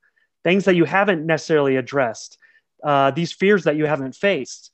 Things 0.44 0.66
that 0.66 0.76
you 0.76 0.86
haven't 0.86 1.26
necessarily 1.26 1.78
addressed, 1.78 2.38
uh, 2.84 3.12
these 3.12 3.32
fears 3.32 3.64
that 3.66 3.76
you 3.76 3.86
haven't 3.86 4.16
faced. 4.16 4.72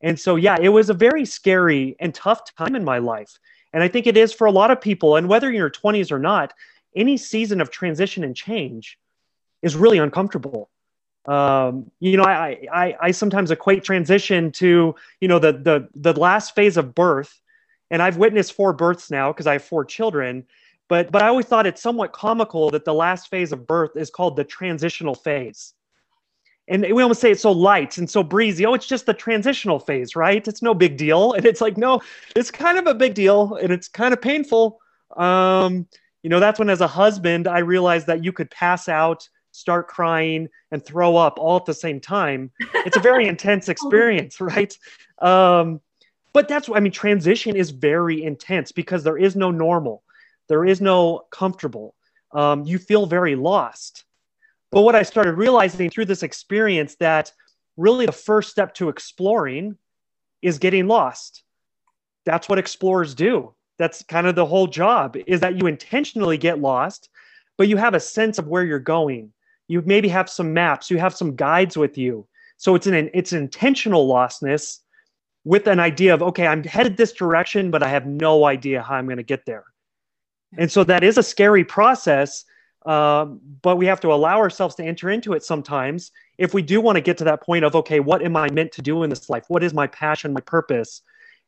And 0.00 0.18
so, 0.18 0.36
yeah, 0.36 0.56
it 0.60 0.68
was 0.68 0.90
a 0.90 0.94
very 0.94 1.24
scary 1.24 1.96
and 1.98 2.14
tough 2.14 2.54
time 2.54 2.76
in 2.76 2.84
my 2.84 2.98
life. 2.98 3.38
And 3.72 3.82
I 3.82 3.88
think 3.88 4.06
it 4.06 4.16
is 4.16 4.32
for 4.32 4.46
a 4.46 4.52
lot 4.52 4.70
of 4.70 4.80
people. 4.80 5.16
And 5.16 5.28
whether 5.28 5.46
you're 5.46 5.54
in 5.54 5.58
your 5.58 5.70
20s 5.70 6.12
or 6.12 6.18
not, 6.18 6.54
any 6.94 7.16
season 7.16 7.60
of 7.60 7.70
transition 7.70 8.24
and 8.24 8.34
change 8.34 8.98
is 9.62 9.76
really 9.76 9.98
uncomfortable. 9.98 10.70
Um, 11.26 11.90
you 12.00 12.16
know, 12.16 12.22
I, 12.22 12.66
I, 12.72 12.96
I 13.00 13.10
sometimes 13.10 13.50
equate 13.50 13.84
transition 13.84 14.50
to, 14.52 14.94
you 15.20 15.28
know, 15.28 15.38
the, 15.38 15.52
the, 15.52 15.88
the 15.94 16.18
last 16.18 16.54
phase 16.54 16.76
of 16.76 16.94
birth. 16.94 17.40
And 17.90 18.00
I've 18.00 18.16
witnessed 18.16 18.52
four 18.52 18.72
births 18.72 19.10
now 19.10 19.32
because 19.32 19.46
I 19.46 19.54
have 19.54 19.64
four 19.64 19.84
children. 19.84 20.46
But, 20.88 21.10
but 21.10 21.22
I 21.22 21.28
always 21.28 21.46
thought 21.46 21.66
it's 21.66 21.82
somewhat 21.82 22.12
comical 22.12 22.70
that 22.70 22.84
the 22.86 22.94
last 22.94 23.28
phase 23.28 23.52
of 23.52 23.66
birth 23.66 23.96
is 23.96 24.10
called 24.10 24.36
the 24.36 24.44
transitional 24.44 25.14
phase 25.14 25.74
and 26.68 26.82
we 26.82 27.02
almost 27.02 27.20
say 27.20 27.30
it's 27.30 27.42
so 27.42 27.52
light 27.52 27.98
and 27.98 28.08
so 28.08 28.22
breezy. 28.22 28.66
Oh, 28.66 28.74
it's 28.74 28.86
just 28.86 29.06
the 29.06 29.14
transitional 29.14 29.78
phase, 29.78 30.14
right? 30.14 30.46
It's 30.46 30.62
no 30.62 30.74
big 30.74 30.96
deal. 30.96 31.32
And 31.32 31.46
it's 31.46 31.60
like, 31.60 31.76
no, 31.76 32.02
it's 32.36 32.50
kind 32.50 32.78
of 32.78 32.86
a 32.86 32.94
big 32.94 33.14
deal 33.14 33.54
and 33.54 33.72
it's 33.72 33.88
kind 33.88 34.12
of 34.12 34.20
painful. 34.20 34.78
Um, 35.16 35.86
you 36.22 36.30
know, 36.30 36.40
that's 36.40 36.58
when 36.58 36.68
as 36.68 36.80
a 36.80 36.86
husband, 36.86 37.48
I 37.48 37.60
realized 37.60 38.06
that 38.08 38.24
you 38.24 38.32
could 38.32 38.50
pass 38.50 38.88
out, 38.88 39.28
start 39.52 39.88
crying, 39.88 40.48
and 40.70 40.84
throw 40.84 41.16
up 41.16 41.38
all 41.38 41.56
at 41.56 41.64
the 41.64 41.74
same 41.74 42.00
time. 42.00 42.50
It's 42.74 42.96
a 42.96 43.00
very 43.00 43.26
intense 43.28 43.68
experience, 43.68 44.40
right? 44.40 44.76
Um, 45.20 45.80
but 46.32 46.48
that's 46.48 46.68
I 46.72 46.80
mean, 46.80 46.92
transition 46.92 47.56
is 47.56 47.70
very 47.70 48.22
intense 48.22 48.72
because 48.72 49.04
there 49.04 49.16
is 49.16 49.36
no 49.36 49.50
normal, 49.50 50.02
there 50.48 50.64
is 50.64 50.80
no 50.80 51.24
comfortable. 51.30 51.94
Um, 52.32 52.64
you 52.64 52.78
feel 52.78 53.06
very 53.06 53.34
lost. 53.34 54.04
But 54.70 54.82
what 54.82 54.94
I 54.94 55.02
started 55.02 55.34
realizing 55.34 55.90
through 55.90 56.06
this 56.06 56.22
experience 56.22 56.96
that 56.96 57.32
really 57.76 58.06
the 58.06 58.12
first 58.12 58.50
step 58.50 58.74
to 58.74 58.88
exploring 58.88 59.76
is 60.42 60.58
getting 60.58 60.86
lost. 60.86 61.42
That's 62.26 62.48
what 62.48 62.58
explorers 62.58 63.14
do. 63.14 63.54
That's 63.78 64.02
kind 64.02 64.26
of 64.26 64.34
the 64.34 64.46
whole 64.46 64.66
job 64.66 65.16
is 65.26 65.40
that 65.40 65.56
you 65.56 65.66
intentionally 65.66 66.36
get 66.36 66.60
lost, 66.60 67.08
but 67.56 67.68
you 67.68 67.76
have 67.76 67.94
a 67.94 68.00
sense 68.00 68.38
of 68.38 68.48
where 68.48 68.64
you're 68.64 68.78
going. 68.78 69.32
You 69.68 69.82
maybe 69.82 70.08
have 70.08 70.28
some 70.28 70.52
maps, 70.52 70.90
you 70.90 70.98
have 70.98 71.14
some 71.14 71.36
guides 71.36 71.76
with 71.76 71.96
you. 71.96 72.26
So 72.56 72.74
it's 72.74 72.86
an 72.86 73.10
it's 73.14 73.32
intentional 73.32 74.08
lostness 74.08 74.80
with 75.44 75.68
an 75.68 75.78
idea 75.78 76.12
of 76.12 76.22
okay, 76.22 76.46
I'm 76.46 76.64
headed 76.64 76.96
this 76.96 77.12
direction, 77.12 77.70
but 77.70 77.82
I 77.82 77.88
have 77.88 78.06
no 78.06 78.44
idea 78.44 78.82
how 78.82 78.96
I'm 78.96 79.06
going 79.06 79.18
to 79.18 79.22
get 79.22 79.46
there. 79.46 79.64
And 80.56 80.70
so 80.70 80.82
that 80.84 81.04
is 81.04 81.18
a 81.18 81.22
scary 81.22 81.64
process 81.64 82.44
um, 82.86 83.40
but 83.62 83.76
we 83.76 83.86
have 83.86 84.00
to 84.00 84.12
allow 84.12 84.38
ourselves 84.38 84.74
to 84.76 84.84
enter 84.84 85.10
into 85.10 85.32
it 85.32 85.44
sometimes 85.44 86.12
if 86.38 86.54
we 86.54 86.62
do 86.62 86.80
want 86.80 86.96
to 86.96 87.02
get 87.02 87.18
to 87.18 87.24
that 87.24 87.42
point 87.42 87.64
of, 87.64 87.74
okay, 87.74 88.00
what 88.00 88.22
am 88.22 88.36
I 88.36 88.48
meant 88.50 88.72
to 88.72 88.82
do 88.82 89.02
in 89.02 89.10
this 89.10 89.28
life? 89.28 89.44
What 89.48 89.64
is 89.64 89.74
my 89.74 89.88
passion, 89.88 90.32
my 90.32 90.40
purpose? 90.40 91.02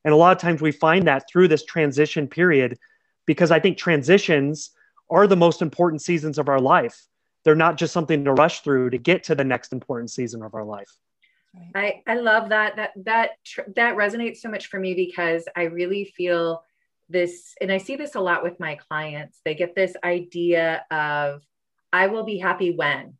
And 0.04 0.12
a 0.12 0.16
lot 0.16 0.36
of 0.36 0.42
times 0.42 0.60
we 0.60 0.72
find 0.72 1.06
that 1.06 1.24
through 1.30 1.48
this 1.48 1.64
transition 1.64 2.26
period 2.26 2.78
because 3.26 3.50
I 3.50 3.60
think 3.60 3.78
transitions 3.78 4.70
are 5.08 5.26
the 5.26 5.36
most 5.36 5.62
important 5.62 6.02
seasons 6.02 6.38
of 6.38 6.48
our 6.48 6.60
life. 6.60 7.06
They're 7.44 7.54
not 7.54 7.78
just 7.78 7.92
something 7.92 8.24
to 8.24 8.32
rush 8.32 8.60
through 8.60 8.90
to 8.90 8.98
get 8.98 9.24
to 9.24 9.34
the 9.34 9.44
next 9.44 9.72
important 9.72 10.10
season 10.10 10.42
of 10.42 10.54
our 10.54 10.64
life. 10.64 10.90
I, 11.74 12.02
I 12.06 12.14
love 12.14 12.50
that 12.50 12.76
that 12.76 12.92
that 13.04 13.30
that 13.74 13.96
resonates 13.96 14.36
so 14.36 14.48
much 14.48 14.66
for 14.66 14.78
me 14.78 14.94
because 14.94 15.44
I 15.56 15.64
really 15.64 16.12
feel 16.16 16.62
this, 17.10 17.54
and 17.60 17.70
I 17.70 17.78
see 17.78 17.96
this 17.96 18.14
a 18.14 18.20
lot 18.20 18.42
with 18.42 18.60
my 18.60 18.76
clients. 18.76 19.40
They 19.44 19.54
get 19.54 19.74
this 19.74 19.94
idea 20.02 20.84
of, 20.90 21.42
I 21.92 22.06
will 22.06 22.24
be 22.24 22.38
happy 22.38 22.70
when. 22.70 23.14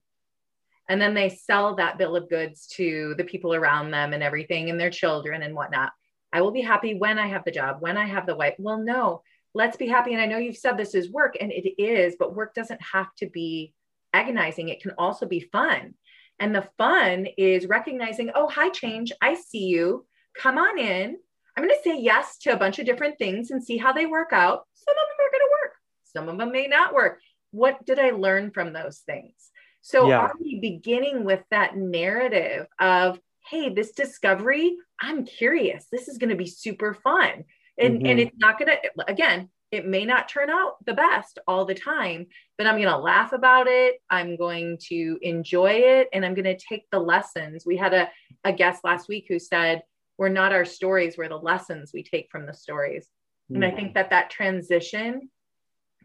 And 0.88 1.00
then 1.00 1.14
they 1.14 1.28
sell 1.28 1.76
that 1.76 1.99
bill 1.99 2.16
of 2.16 2.28
goods 2.28 2.66
to 2.75 3.14
the 3.16 3.25
people 3.25 3.54
around 3.54 3.90
them 3.90 4.12
and 4.12 4.23
everything 4.23 4.70
and 4.70 4.80
their 4.80 4.90
children 4.90 5.42
and 5.42 5.54
whatnot. 5.54 5.92
I 6.32 6.40
will 6.42 6.50
be 6.50 6.62
happy 6.62 6.94
when 6.94 7.18
I 7.18 7.26
have 7.28 7.44
the 7.44 7.50
job, 7.50 7.76
when 7.80 7.97
I 7.97 8.06
have 8.06 8.26
the 8.26 8.37
wife. 8.37 8.54
Well, 8.59 8.78
no, 8.78 9.23
let's 9.54 9.76
be 9.76 9.87
happy. 9.87 10.12
And 10.12 10.23
I 10.23 10.26
know 10.26 10.38
you've 10.38 10.56
said 10.56 10.76
this 10.76 10.94
is 10.94 11.11
work, 11.11 11.37
and 11.40 11.52
it 11.52 11.80
is, 11.80 12.16
but 12.18 12.35
work 12.35 12.54
doesn't 12.54 12.80
have 12.92 13.14
to 13.16 13.28
be 13.28 13.75
agonizing. 14.12 14.68
It 14.68 14.82
can 14.82 14.92
also 14.99 15.26
be 15.26 15.49
fun. 15.52 15.94
And 16.38 16.54
the 16.54 16.68
fun 16.78 17.26
is 17.37 17.66
recognizing, 17.66 18.30
oh, 18.35 18.49
hi, 18.49 18.70
change. 18.70 19.12
I 19.20 19.35
see 19.35 19.66
you. 19.66 20.06
Come 20.35 20.59
on 20.59 20.78
in. 20.78 21.18
I'm 21.61 21.69
going 21.69 21.76
to 21.76 21.90
say 21.90 22.00
yes 22.00 22.38
to 22.38 22.55
a 22.55 22.57
bunch 22.57 22.79
of 22.79 22.87
different 22.87 23.19
things 23.19 23.50
and 23.50 23.62
see 23.62 23.76
how 23.76 23.93
they 23.93 24.07
work 24.07 24.33
out. 24.33 24.67
Some 24.73 24.95
of 24.97 25.09
them 25.09 25.26
are 25.26 25.31
going 25.31 25.40
to 25.40 25.57
work, 25.62 25.73
some 26.05 26.29
of 26.31 26.38
them 26.38 26.52
may 26.52 26.67
not 26.69 26.95
work. 26.95 27.21
What 27.50 27.85
did 27.85 27.99
I 27.99 28.12
learn 28.12 28.50
from 28.50 28.73
those 28.73 29.00
things? 29.00 29.35
So, 29.83 30.09
yeah. 30.09 30.21
are 30.21 30.33
we 30.40 30.59
beginning 30.59 31.25
with 31.25 31.43
that 31.50 31.76
narrative 31.76 32.67
of, 32.79 33.21
hey, 33.50 33.69
this 33.69 33.93
discovery, 33.93 34.75
I'm 35.02 35.26
curious. 35.26 35.85
This 35.93 36.09
is 36.09 36.17
going 36.17 36.31
to 36.31 36.37
be 36.37 36.47
super 36.47 36.95
fun. 36.95 37.45
And, 37.79 37.99
mm-hmm. 37.99 38.07
and 38.07 38.21
it's 38.21 38.37
not 38.38 38.59
going 38.59 38.71
to, 38.71 39.05
again, 39.07 39.50
it 39.71 39.87
may 39.87 40.07
not 40.07 40.31
turn 40.31 40.49
out 40.49 40.83
the 40.87 40.95
best 40.95 41.38
all 41.47 41.67
the 41.67 41.75
time, 41.75 42.26
but 42.57 42.67
I'm 42.67 42.76
going 42.76 42.88
to 42.88 42.97
laugh 42.97 43.35
about 43.35 43.67
it. 43.69 43.97
I'm 44.09 44.37
going 44.37 44.79
to 44.88 45.19
enjoy 45.21 45.73
it 45.73 46.09
and 46.14 46.25
I'm 46.25 46.35
going 46.35 46.45
to 46.45 46.59
take 46.59 46.85
the 46.90 47.00
lessons. 47.00 47.64
We 47.67 47.76
had 47.76 47.93
a, 47.93 48.09
a 48.45 48.52
guest 48.52 48.83
last 48.83 49.09
week 49.09 49.26
who 49.29 49.38
said, 49.38 49.83
we're 50.20 50.28
not 50.28 50.52
our 50.52 50.66
stories 50.66 51.16
we're 51.16 51.28
the 51.28 51.36
lessons 51.36 51.90
we 51.92 52.04
take 52.04 52.30
from 52.30 52.46
the 52.46 52.54
stories. 52.54 53.08
And 53.52 53.64
i 53.64 53.70
think 53.72 53.94
that 53.94 54.10
that 54.10 54.30
transition 54.30 55.28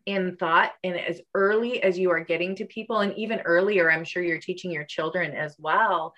in 0.07 0.35
thought 0.37 0.71
and 0.83 0.99
as 0.99 1.21
early 1.35 1.83
as 1.83 1.99
you 1.99 2.09
are 2.09 2.23
getting 2.23 2.55
to 2.55 2.65
people 2.65 3.01
and 3.01 3.13
even 3.15 3.39
earlier 3.41 3.91
i'm 3.91 4.03
sure 4.03 4.23
you're 4.23 4.39
teaching 4.39 4.71
your 4.71 4.83
children 4.83 5.31
as 5.33 5.55
well 5.59 6.15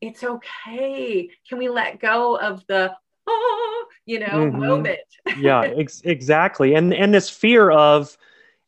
it's 0.00 0.22
okay. 0.24 1.30
Can 1.48 1.58
we 1.58 1.68
let 1.68 2.00
go 2.00 2.36
of 2.36 2.62
the 2.66 2.92
oh, 3.26 3.84
you 4.04 4.18
know 4.20 4.26
mm-hmm. 4.26 4.60
moment? 4.60 4.98
Yeah 5.38 5.60
ex- 5.76 6.02
exactly. 6.04 6.74
And 6.74 6.92
and 6.92 7.14
this 7.14 7.30
fear 7.30 7.70
of 7.70 8.16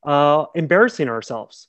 uh, 0.04 0.46
embarrassing 0.54 1.08
ourselves 1.08 1.68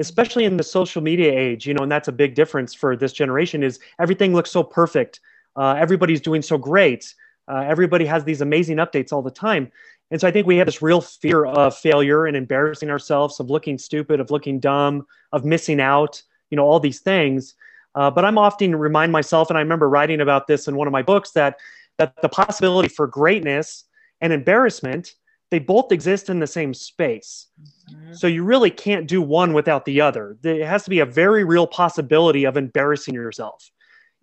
especially 0.00 0.44
in 0.44 0.56
the 0.56 0.62
social 0.62 1.00
media 1.00 1.32
age 1.32 1.66
you 1.66 1.72
know 1.72 1.84
and 1.84 1.90
that's 1.92 2.08
a 2.08 2.12
big 2.12 2.34
difference 2.34 2.74
for 2.74 2.96
this 2.96 3.12
generation 3.12 3.62
is 3.62 3.78
everything 4.00 4.34
looks 4.34 4.50
so 4.50 4.62
perfect 4.62 5.20
uh, 5.56 5.76
everybody's 5.78 6.20
doing 6.20 6.42
so 6.42 6.58
great. 6.58 7.14
Uh, 7.46 7.64
everybody 7.66 8.06
has 8.06 8.24
these 8.24 8.40
amazing 8.40 8.78
updates 8.78 9.12
all 9.12 9.22
the 9.22 9.30
time. 9.30 9.70
And 10.10 10.20
so 10.20 10.28
I 10.28 10.30
think 10.30 10.46
we 10.46 10.56
have 10.56 10.66
this 10.66 10.82
real 10.82 11.00
fear 11.00 11.44
of 11.44 11.76
failure 11.76 12.26
and 12.26 12.36
embarrassing 12.36 12.90
ourselves, 12.90 13.40
of 13.40 13.50
looking 13.50 13.78
stupid, 13.78 14.20
of 14.20 14.30
looking 14.30 14.60
dumb, 14.60 15.06
of 15.32 15.44
missing 15.44 15.80
out, 15.80 16.22
you 16.50 16.56
know, 16.56 16.64
all 16.64 16.80
these 16.80 17.00
things. 17.00 17.54
Uh, 17.94 18.10
but 18.10 18.24
I'm 18.24 18.38
often 18.38 18.74
remind 18.76 19.12
myself, 19.12 19.50
and 19.50 19.58
I 19.58 19.60
remember 19.60 19.88
writing 19.88 20.20
about 20.20 20.46
this 20.46 20.68
in 20.68 20.76
one 20.76 20.86
of 20.86 20.92
my 20.92 21.02
books, 21.02 21.30
that 21.32 21.58
that 21.98 22.20
the 22.22 22.28
possibility 22.28 22.88
for 22.88 23.06
greatness 23.06 23.84
and 24.20 24.32
embarrassment 24.32 25.14
they 25.50 25.60
both 25.60 25.92
exist 25.92 26.30
in 26.30 26.40
the 26.40 26.48
same 26.48 26.74
space. 26.74 27.46
Mm-hmm. 27.88 28.14
So 28.14 28.26
you 28.26 28.42
really 28.42 28.70
can't 28.70 29.06
do 29.06 29.22
one 29.22 29.52
without 29.52 29.84
the 29.84 30.00
other. 30.00 30.36
There 30.40 30.66
has 30.66 30.82
to 30.82 30.90
be 30.90 30.98
a 30.98 31.06
very 31.06 31.44
real 31.44 31.68
possibility 31.68 32.44
of 32.44 32.56
embarrassing 32.56 33.14
yourself 33.14 33.70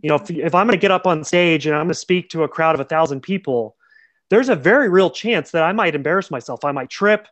you 0.01 0.09
know, 0.09 0.15
if, 0.15 0.29
if 0.29 0.55
I'm 0.55 0.67
going 0.67 0.77
to 0.77 0.81
get 0.81 0.91
up 0.91 1.05
on 1.05 1.23
stage 1.23 1.65
and 1.65 1.75
I'm 1.75 1.85
going 1.85 1.89
to 1.89 1.95
speak 1.95 2.29
to 2.29 2.43
a 2.43 2.47
crowd 2.47 2.75
of 2.75 2.81
a 2.81 2.85
thousand 2.85 3.21
people, 3.21 3.75
there's 4.29 4.49
a 4.49 4.55
very 4.55 4.89
real 4.89 5.09
chance 5.09 5.51
that 5.51 5.63
I 5.63 5.71
might 5.73 5.95
embarrass 5.95 6.31
myself. 6.31 6.65
I 6.65 6.71
might 6.71 6.89
trip. 6.89 7.27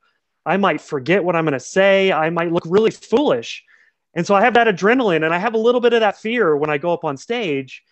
I 0.46 0.58
might 0.58 0.82
forget 0.82 1.24
what 1.24 1.36
I'm 1.36 1.46
going 1.46 1.54
to 1.54 1.60
say. 1.60 2.12
I 2.12 2.30
might 2.30 2.52
look 2.52 2.64
really 2.66 2.92
foolish. 2.92 3.64
And 4.14 4.26
so 4.26 4.36
I 4.36 4.42
have 4.42 4.54
that 4.56 4.68
adrenaline 4.68 5.24
and 5.24 5.34
I 5.34 5.38
have 5.38 5.54
a 5.54 5.60
little 5.60 5.82
bit 5.82 5.94
of 5.94 6.02
that 6.02 6.18
fear 6.18 6.56
when 6.56 6.70
I 6.70 6.78
go 6.78 6.94
up 6.94 7.04
on 7.04 7.18
stage. 7.18 7.84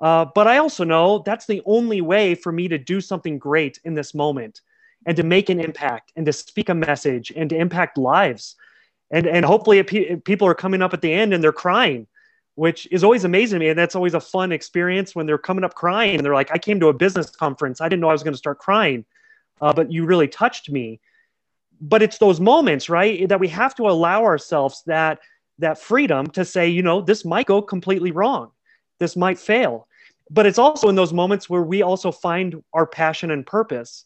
Uh, 0.00 0.26
but 0.34 0.46
I 0.46 0.58
also 0.58 0.84
know 0.84 1.22
that's 1.24 1.46
the 1.46 1.62
only 1.64 2.00
way 2.00 2.34
for 2.34 2.52
me 2.52 2.68
to 2.68 2.78
do 2.78 3.00
something 3.00 3.38
great 3.38 3.78
in 3.84 3.94
this 3.94 4.14
moment 4.14 4.60
and 5.06 5.16
to 5.16 5.22
make 5.22 5.48
an 5.48 5.60
impact 5.60 6.12
and 6.16 6.26
to 6.26 6.32
speak 6.32 6.68
a 6.68 6.74
message 6.74 7.32
and 7.34 7.50
to 7.50 7.56
impact 7.56 7.98
lives. 7.98 8.56
And, 9.10 9.26
and 9.26 9.44
hopefully, 9.44 9.82
people 9.82 10.48
are 10.48 10.54
coming 10.54 10.82
up 10.82 10.94
at 10.94 11.02
the 11.02 11.12
end 11.12 11.34
and 11.34 11.44
they're 11.44 11.52
crying 11.52 12.06
which 12.54 12.86
is 12.90 13.02
always 13.02 13.24
amazing 13.24 13.58
to 13.58 13.64
me. 13.64 13.70
And 13.70 13.78
that's 13.78 13.94
always 13.94 14.14
a 14.14 14.20
fun 14.20 14.52
experience 14.52 15.14
when 15.14 15.26
they're 15.26 15.38
coming 15.38 15.64
up 15.64 15.74
crying 15.74 16.16
and 16.16 16.24
they're 16.24 16.34
like, 16.34 16.50
I 16.52 16.58
came 16.58 16.80
to 16.80 16.88
a 16.88 16.92
business 16.92 17.30
conference. 17.30 17.80
I 17.80 17.88
didn't 17.88 18.00
know 18.00 18.10
I 18.10 18.12
was 18.12 18.22
going 18.22 18.34
to 18.34 18.38
start 18.38 18.58
crying, 18.58 19.04
uh, 19.60 19.72
but 19.72 19.90
you 19.90 20.04
really 20.04 20.28
touched 20.28 20.70
me. 20.70 21.00
But 21.80 22.02
it's 22.02 22.18
those 22.18 22.40
moments, 22.40 22.88
right, 22.88 23.28
that 23.28 23.40
we 23.40 23.48
have 23.48 23.74
to 23.76 23.88
allow 23.88 24.24
ourselves 24.24 24.82
that 24.86 25.20
that 25.58 25.78
freedom 25.78 26.26
to 26.28 26.44
say, 26.44 26.68
you 26.68 26.82
know, 26.82 27.00
this 27.00 27.24
might 27.24 27.46
go 27.46 27.62
completely 27.62 28.10
wrong. 28.10 28.50
This 28.98 29.16
might 29.16 29.38
fail. 29.38 29.86
But 30.30 30.46
it's 30.46 30.58
also 30.58 30.88
in 30.88 30.94
those 30.94 31.12
moments 31.12 31.48
where 31.48 31.62
we 31.62 31.82
also 31.82 32.10
find 32.10 32.62
our 32.72 32.86
passion 32.86 33.30
and 33.30 33.46
purpose. 33.46 34.04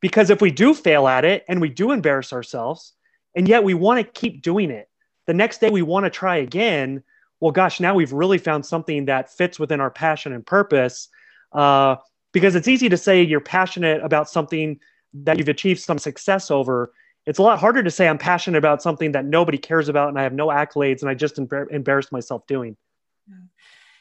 Because 0.00 0.30
if 0.30 0.40
we 0.42 0.50
do 0.50 0.74
fail 0.74 1.08
at 1.08 1.24
it 1.24 1.44
and 1.48 1.60
we 1.60 1.68
do 1.68 1.90
embarrass 1.90 2.32
ourselves, 2.32 2.92
and 3.34 3.48
yet 3.48 3.64
we 3.64 3.74
want 3.74 4.04
to 4.04 4.20
keep 4.20 4.42
doing 4.42 4.70
it, 4.70 4.88
the 5.26 5.34
next 5.34 5.60
day 5.60 5.70
we 5.70 5.82
want 5.82 6.04
to 6.04 6.10
try 6.10 6.36
again, 6.36 7.02
well, 7.40 7.52
gosh, 7.52 7.80
now 7.80 7.94
we've 7.94 8.12
really 8.12 8.38
found 8.38 8.64
something 8.64 9.06
that 9.06 9.32
fits 9.32 9.58
within 9.58 9.80
our 9.80 9.90
passion 9.90 10.32
and 10.32 10.44
purpose. 10.46 11.08
Uh, 11.52 11.96
because 12.32 12.56
it's 12.56 12.68
easy 12.68 12.88
to 12.88 12.96
say 12.96 13.22
you're 13.22 13.40
passionate 13.40 14.02
about 14.02 14.28
something 14.28 14.78
that 15.14 15.38
you've 15.38 15.48
achieved 15.48 15.80
some 15.80 15.98
success 15.98 16.50
over. 16.50 16.92
It's 17.26 17.38
a 17.38 17.42
lot 17.42 17.58
harder 17.58 17.82
to 17.82 17.90
say 17.90 18.08
I'm 18.08 18.18
passionate 18.18 18.58
about 18.58 18.82
something 18.82 19.12
that 19.12 19.24
nobody 19.24 19.56
cares 19.56 19.88
about 19.88 20.08
and 20.08 20.18
I 20.18 20.24
have 20.24 20.34
no 20.34 20.48
accolades 20.48 21.00
and 21.00 21.08
I 21.08 21.14
just 21.14 21.36
embar- 21.36 21.70
embarrassed 21.70 22.12
myself 22.12 22.46
doing. 22.46 22.76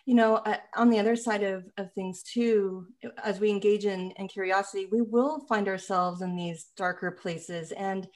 you 0.06 0.16
know, 0.16 0.44
on 0.76 0.90
the 0.90 1.00
other 1.00 1.16
side 1.16 1.44
of, 1.44 1.64
of 1.78 1.94
things 1.94 2.24
too, 2.24 2.88
as 3.24 3.40
we 3.40 3.50
engage 3.50 3.86
in, 3.86 4.12
in 4.12 4.28
curiosity, 4.28 4.88
we 4.92 5.02
will 5.02 5.46
find 5.48 5.68
ourselves 5.68 6.22
in 6.22 6.36
these 6.36 6.72
darker 6.76 7.12
places. 7.12 7.72
And 7.72 8.08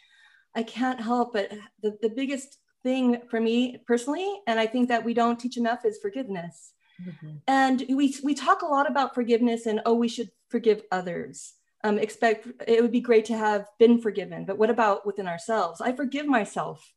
I 0.55 0.63
can't 0.63 0.99
help 0.99 1.33
but 1.33 1.51
the, 1.83 1.95
the 2.01 2.09
biggest 2.09 2.57
thing 2.87 3.21
for 3.29 3.39
me 3.41 3.77
personally, 3.85 4.29
and 4.47 4.57
I 4.59 4.65
think 4.65 4.87
that 4.87 5.03
we 5.03 5.13
don't 5.13 5.37
teach 5.37 5.57
enough 5.57 5.83
is 5.83 5.99
forgiveness. 6.01 6.71
Mm-hmm. 7.05 7.35
And 7.47 7.83
we, 7.89 8.15
we 8.23 8.33
talk 8.33 8.61
a 8.61 8.65
lot 8.65 8.89
about 8.89 9.13
forgiveness 9.13 9.65
and, 9.65 9.81
oh, 9.85 9.93
we 9.93 10.07
should 10.07 10.31
forgive 10.49 10.83
others. 10.89 11.53
Um, 11.83 11.99
expect 11.99 12.47
it 12.65 12.81
would 12.81 12.93
be 12.93 13.01
great 13.01 13.25
to 13.25 13.37
have 13.37 13.65
been 13.77 14.01
forgiven, 14.01 14.45
but 14.45 14.57
what 14.57 14.69
about 14.69 15.05
within 15.05 15.27
ourselves? 15.27 15.81
I 15.81 15.91
forgive 15.91 16.25
myself 16.25 16.93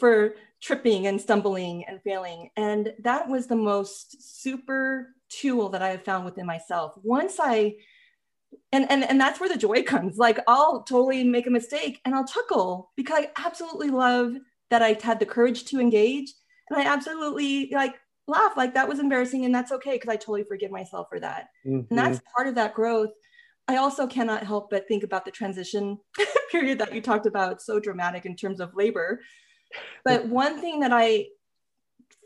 for 0.00 0.34
tripping 0.60 1.06
and 1.06 1.20
stumbling 1.20 1.84
and 1.86 2.02
failing. 2.02 2.50
And 2.56 2.92
that 3.04 3.28
was 3.28 3.46
the 3.46 3.56
most 3.56 4.40
super 4.42 5.14
tool 5.28 5.68
that 5.70 5.82
I 5.82 5.90
have 5.90 6.04
found 6.04 6.24
within 6.24 6.46
myself. 6.46 6.92
Once 7.02 7.36
I 7.40 7.76
and 8.72 8.90
and 8.90 9.04
and 9.04 9.20
that's 9.20 9.40
where 9.40 9.48
the 9.48 9.56
joy 9.56 9.82
comes. 9.82 10.16
Like 10.18 10.38
I'll 10.46 10.82
totally 10.82 11.24
make 11.24 11.46
a 11.46 11.50
mistake 11.50 12.00
and 12.04 12.14
I'll 12.14 12.26
chuckle 12.26 12.92
because 12.96 13.24
I 13.24 13.46
absolutely 13.46 13.90
love 13.90 14.34
that 14.70 14.82
I 14.82 14.98
had 15.02 15.20
the 15.20 15.26
courage 15.26 15.64
to 15.66 15.80
engage 15.80 16.32
and 16.70 16.80
I 16.80 16.84
absolutely 16.84 17.70
like 17.72 17.94
laugh 18.26 18.56
like 18.56 18.74
that 18.74 18.88
was 18.88 18.98
embarrassing 18.98 19.44
and 19.44 19.54
that's 19.54 19.72
okay 19.72 19.92
because 19.92 20.10
I 20.10 20.16
totally 20.16 20.44
forgive 20.44 20.70
myself 20.70 21.08
for 21.10 21.18
that. 21.20 21.48
Mm-hmm. 21.66 21.86
And 21.90 21.98
that's 21.98 22.20
part 22.36 22.48
of 22.48 22.54
that 22.56 22.74
growth. 22.74 23.10
I 23.66 23.76
also 23.76 24.06
cannot 24.06 24.44
help 24.44 24.70
but 24.70 24.88
think 24.88 25.02
about 25.02 25.24
the 25.24 25.30
transition 25.30 25.98
period 26.50 26.78
that 26.78 26.94
you 26.94 27.02
talked 27.02 27.26
about, 27.26 27.60
so 27.60 27.78
dramatic 27.78 28.24
in 28.24 28.34
terms 28.34 28.60
of 28.60 28.74
labor. 28.74 29.20
But 30.04 30.26
one 30.28 30.60
thing 30.60 30.80
that 30.80 30.92
I 30.92 31.26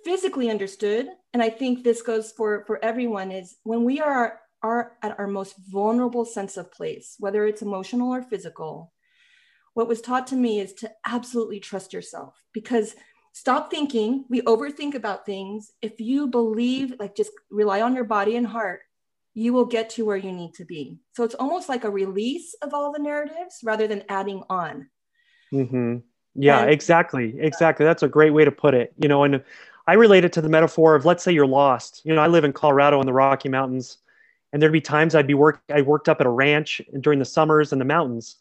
physically 0.04 0.50
understood, 0.50 1.08
and 1.32 1.42
I 1.42 1.50
think 1.50 1.82
this 1.82 2.02
goes 2.02 2.32
for, 2.32 2.64
for 2.66 2.84
everyone, 2.84 3.32
is 3.32 3.56
when 3.64 3.84
we 3.84 4.00
are, 4.00 4.38
are 4.62 4.92
at 5.02 5.18
our 5.18 5.26
most 5.26 5.54
vulnerable 5.68 6.25
sense 6.25 6.56
of 6.56 6.70
place, 6.70 7.16
whether 7.18 7.44
it's 7.46 7.62
emotional 7.62 8.12
or 8.12 8.22
physical, 8.22 8.92
what 9.75 9.88
was 9.88 10.00
taught 10.00 10.26
to 10.29 10.37
me 10.37 10.61
is 10.61 10.73
to 10.75 10.91
absolutely 11.07 11.61
trust 11.61 11.93
yourself 11.93 12.43
because 12.52 12.95
stop 13.33 13.71
thinking. 13.71 14.25
We 14.29 14.43
overthink 14.43 14.95
about 14.95 15.26
things. 15.26 15.73
If 15.81 16.00
you 16.00 16.29
believe, 16.29 16.95
like 16.99 17.17
just 17.17 17.33
rely 17.50 17.81
on 17.81 17.95
your 17.95 18.05
body 18.05 18.37
and 18.37 18.47
heart, 18.47 18.81
you 19.35 19.52
will 19.52 19.64
get 19.64 19.91
to 19.91 20.05
where 20.05 20.17
you 20.17 20.33
need 20.33 20.55
to 20.55 20.64
be. 20.64 20.99
So 21.12 21.25
it's 21.25 21.35
almost 21.35 21.69
like 21.69 21.85
a 21.85 21.91
release 21.91 22.55
of 22.62 22.75
all 22.75 22.93
the 22.93 22.99
narratives 22.99 23.61
rather 23.64 23.87
than 23.87 24.05
adding 24.09 24.43
on. 24.50 24.88
Mm-hmm. 25.52 25.99
Yeah, 26.35 26.62
and, 26.62 26.71
exactly. 26.71 27.35
Exactly. 27.38 27.85
That's 27.85 28.02
a 28.02 28.09
great 28.09 28.33
way 28.33 28.45
to 28.45 28.52
put 28.52 28.75
it. 28.75 28.93
You 28.99 29.09
know, 29.09 29.25
and 29.25 29.43
I 29.87 29.95
relate 29.95 30.25
it 30.25 30.33
to 30.35 30.41
the 30.41 30.49
metaphor 30.49 30.95
of 30.95 31.05
let's 31.05 31.25
say 31.25 31.33
you're 31.33 31.47
lost. 31.47 32.02
You 32.05 32.14
know, 32.14 32.23
I 32.23 32.26
live 32.26 32.45
in 32.45 32.52
Colorado 32.52 33.00
in 33.00 33.07
the 33.07 33.12
Rocky 33.12 33.49
Mountains, 33.49 33.99
and 34.52 34.61
there'd 34.61 34.73
be 34.73 34.81
times 34.81 35.14
I'd 35.14 35.26
be 35.26 35.35
work 35.35 35.62
I 35.73 35.83
worked 35.83 36.09
up 36.09 36.21
at 36.21 36.26
a 36.26 36.31
ranch 36.31 36.83
during 37.00 37.19
the 37.19 37.25
summers 37.25 37.73
in 37.73 37.79
the 37.79 37.85
mountains. 37.85 38.37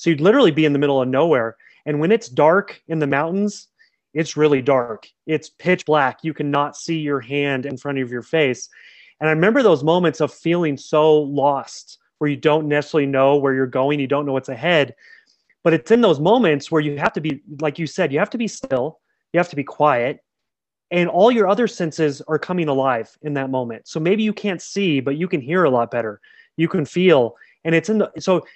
So 0.00 0.08
you'd 0.08 0.22
literally 0.22 0.50
be 0.50 0.64
in 0.64 0.72
the 0.72 0.78
middle 0.78 1.02
of 1.02 1.08
nowhere. 1.08 1.58
And 1.84 2.00
when 2.00 2.10
it's 2.10 2.30
dark 2.30 2.80
in 2.88 3.00
the 3.00 3.06
mountains, 3.06 3.68
it's 4.14 4.34
really 4.34 4.62
dark. 4.62 5.06
It's 5.26 5.50
pitch 5.50 5.84
black. 5.84 6.20
You 6.22 6.32
cannot 6.32 6.74
see 6.74 7.00
your 7.00 7.20
hand 7.20 7.66
in 7.66 7.76
front 7.76 7.98
of 7.98 8.10
your 8.10 8.22
face. 8.22 8.70
And 9.20 9.28
I 9.28 9.32
remember 9.32 9.62
those 9.62 9.84
moments 9.84 10.22
of 10.22 10.32
feeling 10.32 10.78
so 10.78 11.18
lost 11.18 11.98
where 12.16 12.30
you 12.30 12.38
don't 12.38 12.66
necessarily 12.66 13.08
know 13.08 13.36
where 13.36 13.52
you're 13.52 13.66
going, 13.66 14.00
you 14.00 14.06
don't 14.06 14.24
know 14.24 14.32
what's 14.32 14.48
ahead. 14.48 14.94
But 15.64 15.74
it's 15.74 15.90
in 15.90 16.00
those 16.00 16.18
moments 16.18 16.70
where 16.70 16.80
you 16.80 16.96
have 16.96 17.12
to 17.12 17.20
be, 17.20 17.42
like 17.60 17.78
you 17.78 17.86
said, 17.86 18.10
you 18.10 18.20
have 18.20 18.30
to 18.30 18.38
be 18.38 18.48
still, 18.48 19.00
you 19.34 19.38
have 19.38 19.50
to 19.50 19.56
be 19.56 19.64
quiet, 19.64 20.20
and 20.90 21.10
all 21.10 21.30
your 21.30 21.46
other 21.46 21.68
senses 21.68 22.22
are 22.26 22.38
coming 22.38 22.68
alive 22.68 23.14
in 23.20 23.34
that 23.34 23.50
moment. 23.50 23.86
So 23.86 24.00
maybe 24.00 24.22
you 24.22 24.32
can't 24.32 24.62
see, 24.62 25.00
but 25.00 25.18
you 25.18 25.28
can 25.28 25.42
hear 25.42 25.64
a 25.64 25.70
lot 25.70 25.90
better. 25.90 26.22
You 26.56 26.68
can 26.68 26.86
feel, 26.86 27.36
and 27.64 27.74
it's 27.74 27.90
in 27.90 27.98
the 27.98 28.10
so 28.18 28.46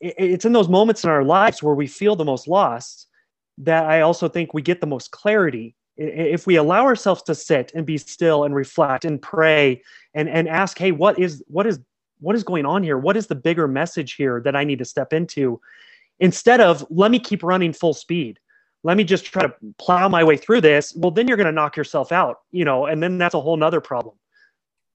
it's 0.00 0.44
in 0.44 0.52
those 0.52 0.68
moments 0.68 1.04
in 1.04 1.10
our 1.10 1.24
lives 1.24 1.62
where 1.62 1.74
we 1.74 1.86
feel 1.86 2.16
the 2.16 2.24
most 2.24 2.48
lost 2.48 3.06
that 3.58 3.84
I 3.84 4.00
also 4.00 4.28
think 4.28 4.54
we 4.54 4.62
get 4.62 4.80
the 4.80 4.86
most 4.86 5.10
clarity. 5.10 5.76
If 5.96 6.46
we 6.46 6.56
allow 6.56 6.84
ourselves 6.84 7.22
to 7.24 7.34
sit 7.34 7.72
and 7.74 7.84
be 7.84 7.98
still 7.98 8.44
and 8.44 8.54
reflect 8.54 9.04
and 9.04 9.20
pray 9.20 9.82
and 10.14 10.28
and 10.28 10.48
ask 10.48 10.78
hey 10.78 10.92
what 10.92 11.18
is 11.18 11.44
what 11.46 11.66
is 11.66 11.78
what 12.20 12.34
is 12.34 12.44
going 12.44 12.64
on 12.64 12.82
here? 12.82 12.96
What 12.96 13.16
is 13.16 13.26
the 13.26 13.34
bigger 13.34 13.68
message 13.68 14.14
here 14.14 14.40
that 14.44 14.56
i 14.56 14.64
need 14.64 14.78
to 14.78 14.84
step 14.84 15.12
into? 15.12 15.60
Instead 16.18 16.60
of 16.60 16.86
let 16.90 17.10
me 17.10 17.18
keep 17.18 17.42
running 17.42 17.72
full 17.72 17.94
speed. 17.94 18.38
Let 18.82 18.96
me 18.96 19.04
just 19.04 19.26
try 19.26 19.42
to 19.42 19.54
plow 19.78 20.08
my 20.08 20.24
way 20.24 20.38
through 20.38 20.62
this. 20.62 20.94
Well 20.96 21.10
then 21.10 21.28
you're 21.28 21.36
going 21.36 21.46
to 21.46 21.52
knock 21.52 21.76
yourself 21.76 22.12
out 22.12 22.38
you 22.50 22.64
know 22.64 22.86
and 22.86 23.02
then 23.02 23.18
that's 23.18 23.34
a 23.34 23.40
whole 23.40 23.58
nother 23.58 23.82
problem. 23.82 24.14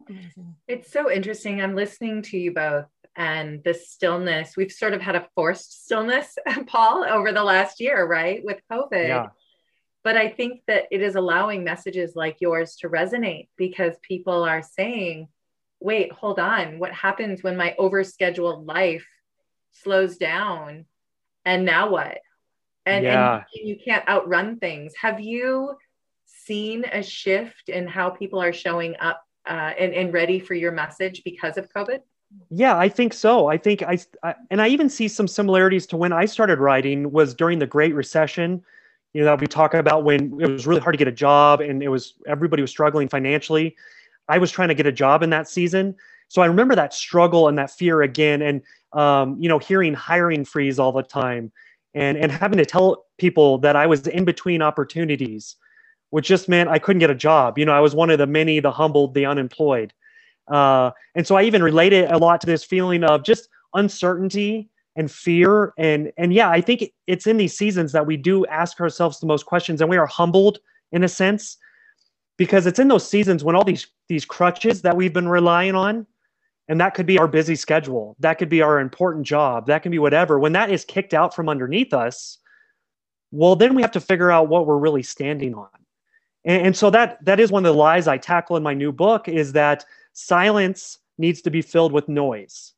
Mm-hmm. 0.10 0.42
It's 0.68 0.92
so 0.92 1.12
interesting. 1.12 1.62
I'm 1.62 1.76
listening 1.76 2.22
to 2.24 2.38
you 2.38 2.52
both 2.52 2.86
and 3.16 3.64
the 3.64 3.74
stillness 3.74 4.58
we've 4.58 4.72
sort 4.72 4.94
of 4.94 5.02
had 5.02 5.16
a 5.16 5.28
forced 5.36 5.86
stillness 5.86 6.38
paul 6.68 7.06
over 7.06 7.32
the 7.32 7.44
last 7.44 7.80
year 7.80 8.06
right 8.06 8.44
with 8.44 8.60
covid. 8.72 9.08
Yeah. 9.08 9.28
but 10.04 10.18
i 10.18 10.28
think 10.28 10.62
that 10.68 10.84
it 10.92 11.02
is 11.02 11.16
allowing 11.16 11.64
messages 11.64 12.16
like 12.16 12.38
yours 12.40 12.76
to 12.78 12.90
resonate 12.90 13.48
because 13.58 13.96
people 14.02 14.44
are 14.44 14.62
saying 14.62 15.28
wait 15.86 16.12
hold 16.12 16.40
on. 16.40 16.80
What 16.80 16.92
happens 16.92 17.44
when 17.44 17.56
my 17.56 17.76
overscheduled 17.80 18.68
life 18.68 19.08
slows 19.72 20.18
down? 20.18 20.86
And 21.46 21.64
now 21.64 21.90
what? 21.90 22.18
And, 22.86 23.06
yeah. 23.06 23.44
and 23.56 23.70
you 23.70 23.78
can't 23.84 24.08
outrun 24.08 24.58
things. 24.58 24.94
Have 25.00 25.20
you 25.20 25.76
seen 26.26 26.86
a 26.86 27.04
shift 27.04 27.70
in 27.70 27.88
how 27.88 28.10
people 28.10 28.42
are 28.42 28.54
showing 28.54 28.96
up 29.00 29.22
uh, 29.48 29.74
and, 29.78 29.94
and 29.94 30.14
ready 30.14 30.40
for 30.40 30.56
your 30.56 30.72
message 30.72 31.22
because 31.24 31.58
of 31.58 31.70
covid 31.72 32.00
yeah 32.50 32.78
i 32.78 32.88
think 32.88 33.14
so 33.14 33.48
i 33.48 33.58
think 33.58 33.82
I, 33.84 33.98
I, 34.24 34.36
and 34.52 34.62
i 34.62 34.68
even 34.68 34.90
see 34.90 35.08
some 35.08 35.28
similarities 35.28 35.86
to 35.88 35.98
when 35.98 36.14
i 36.14 36.26
started 36.26 36.60
writing 36.60 37.12
was 37.12 37.34
during 37.34 37.60
the 37.60 37.68
great 37.68 37.94
recession 37.94 38.64
you 39.14 39.22
know 39.22 39.26
that 39.26 39.40
we 39.40 39.48
talk 39.48 39.74
about 39.74 40.04
when 40.04 40.40
it 40.42 40.50
was 40.50 40.68
really 40.68 40.82
hard 40.82 40.94
to 40.94 40.98
get 40.98 41.08
a 41.08 41.12
job 41.12 41.62
and 41.62 41.82
it 41.82 41.90
was 41.90 42.16
everybody 42.28 42.62
was 42.62 42.72
struggling 42.72 43.08
financially 43.08 43.76
i 44.28 44.38
was 44.38 44.52
trying 44.52 44.70
to 44.70 44.76
get 44.76 44.86
a 44.86 44.92
job 44.92 45.24
in 45.24 45.30
that 45.30 45.48
season 45.48 45.96
so 46.28 46.42
i 46.42 46.46
remember 46.46 46.76
that 46.76 46.94
struggle 46.94 47.48
and 47.48 47.58
that 47.58 47.72
fear 47.72 48.02
again 48.02 48.42
and 48.42 48.62
um, 48.96 49.36
you 49.40 49.50
know, 49.50 49.60
hearing 49.60 49.94
hiring 49.94 50.46
freeze 50.46 50.80
all 50.80 50.92
the 50.92 51.04
time 51.04 51.52
and, 51.94 52.18
and 52.18 52.32
having 52.32 52.58
to 52.58 52.66
tell 52.66 53.06
people 53.18 53.58
that 53.60 53.76
I 53.76 53.86
was 53.86 54.08
in 54.08 54.26
between 54.26 54.62
opportunities, 54.62 55.58
which 56.10 56.28
just 56.28 56.50
meant 56.50 56.70
I 56.70 56.80
couldn't 56.80 57.02
get 57.02 57.10
a 57.10 57.16
job. 57.16 57.60
You 57.60 57.66
know, 57.66 57.74
I 57.74 57.82
was 57.82 57.94
one 57.94 58.10
of 58.10 58.18
the 58.18 58.26
many, 58.26 58.60
the 58.60 58.72
humbled, 58.72 59.14
the 59.14 59.26
unemployed. 59.26 59.94
Uh, 60.48 60.92
and 61.16 61.26
so 61.26 61.36
I 61.36 61.44
even 61.44 61.64
related 61.64 62.12
a 62.12 62.18
lot 62.18 62.42
to 62.42 62.48
this 62.48 62.64
feeling 62.64 63.04
of 63.04 63.24
just 63.24 63.50
uncertainty 63.74 64.70
and 64.96 65.12
fear. 65.12 65.74
And, 65.78 66.12
and 66.18 66.34
yeah, 66.34 66.50
I 66.50 66.62
think 66.62 66.92
it's 67.08 67.28
in 67.28 67.38
these 67.38 67.58
seasons 67.58 67.92
that 67.92 68.06
we 68.06 68.18
do 68.18 68.46
ask 68.48 68.80
ourselves 68.80 69.20
the 69.20 69.26
most 69.26 69.46
questions 69.46 69.82
and 69.82 69.90
we 69.90 69.98
are 69.98 70.06
humbled 70.06 70.60
in 70.92 71.04
a 71.04 71.10
sense 71.10 71.58
because 72.38 72.66
it's 72.66 72.80
in 72.80 72.88
those 72.88 73.08
seasons 73.08 73.44
when 73.44 73.56
all 73.56 73.64
these, 73.64 73.88
these 74.08 74.26
crutches 74.26 74.82
that 74.84 74.96
we've 74.96 75.14
been 75.14 75.28
relying 75.28 75.76
on 75.76 76.06
and 76.68 76.80
that 76.82 76.94
could 76.94 77.06
be 77.06 77.20
our 77.20 77.28
busy 77.28 77.56
schedule. 77.56 78.16
That 78.20 78.36
could 78.36 78.50
be 78.50 78.62
our 78.62 78.80
important 78.80 79.26
job. 79.26 79.68
That 79.68 79.84
can 79.84 79.92
be 79.92 80.00
whatever. 80.00 80.40
When 80.40 80.54
that 80.54 80.72
is 80.72 80.84
kicked 80.84 81.14
out 81.14 81.36
from 81.36 81.48
underneath 81.48 81.94
us, 81.94 82.40
well, 83.32 83.56
then 83.56 83.76
we 83.76 83.82
have 83.82 83.92
to 83.92 84.00
figure 84.00 84.32
out 84.32 84.48
what 84.48 84.66
we're 84.66 84.78
really 84.78 85.04
standing 85.04 85.54
on. 85.54 85.68
And, 86.44 86.68
and 86.68 86.78
so 86.78 86.90
that 86.90 87.24
that 87.26 87.40
is 87.40 87.52
one 87.52 87.66
of 87.66 87.74
the 87.74 87.78
lies 87.78 88.08
I 88.08 88.18
tackle 88.18 88.58
in 88.58 88.64
my 88.64 88.74
new 88.74 88.92
book 88.92 89.28
is 89.28 89.52
that 89.54 89.86
silence 90.16 90.98
needs 91.18 91.42
to 91.44 91.52
be 91.52 91.62
filled 91.62 91.92
with 91.92 92.10
noise. 92.10 92.74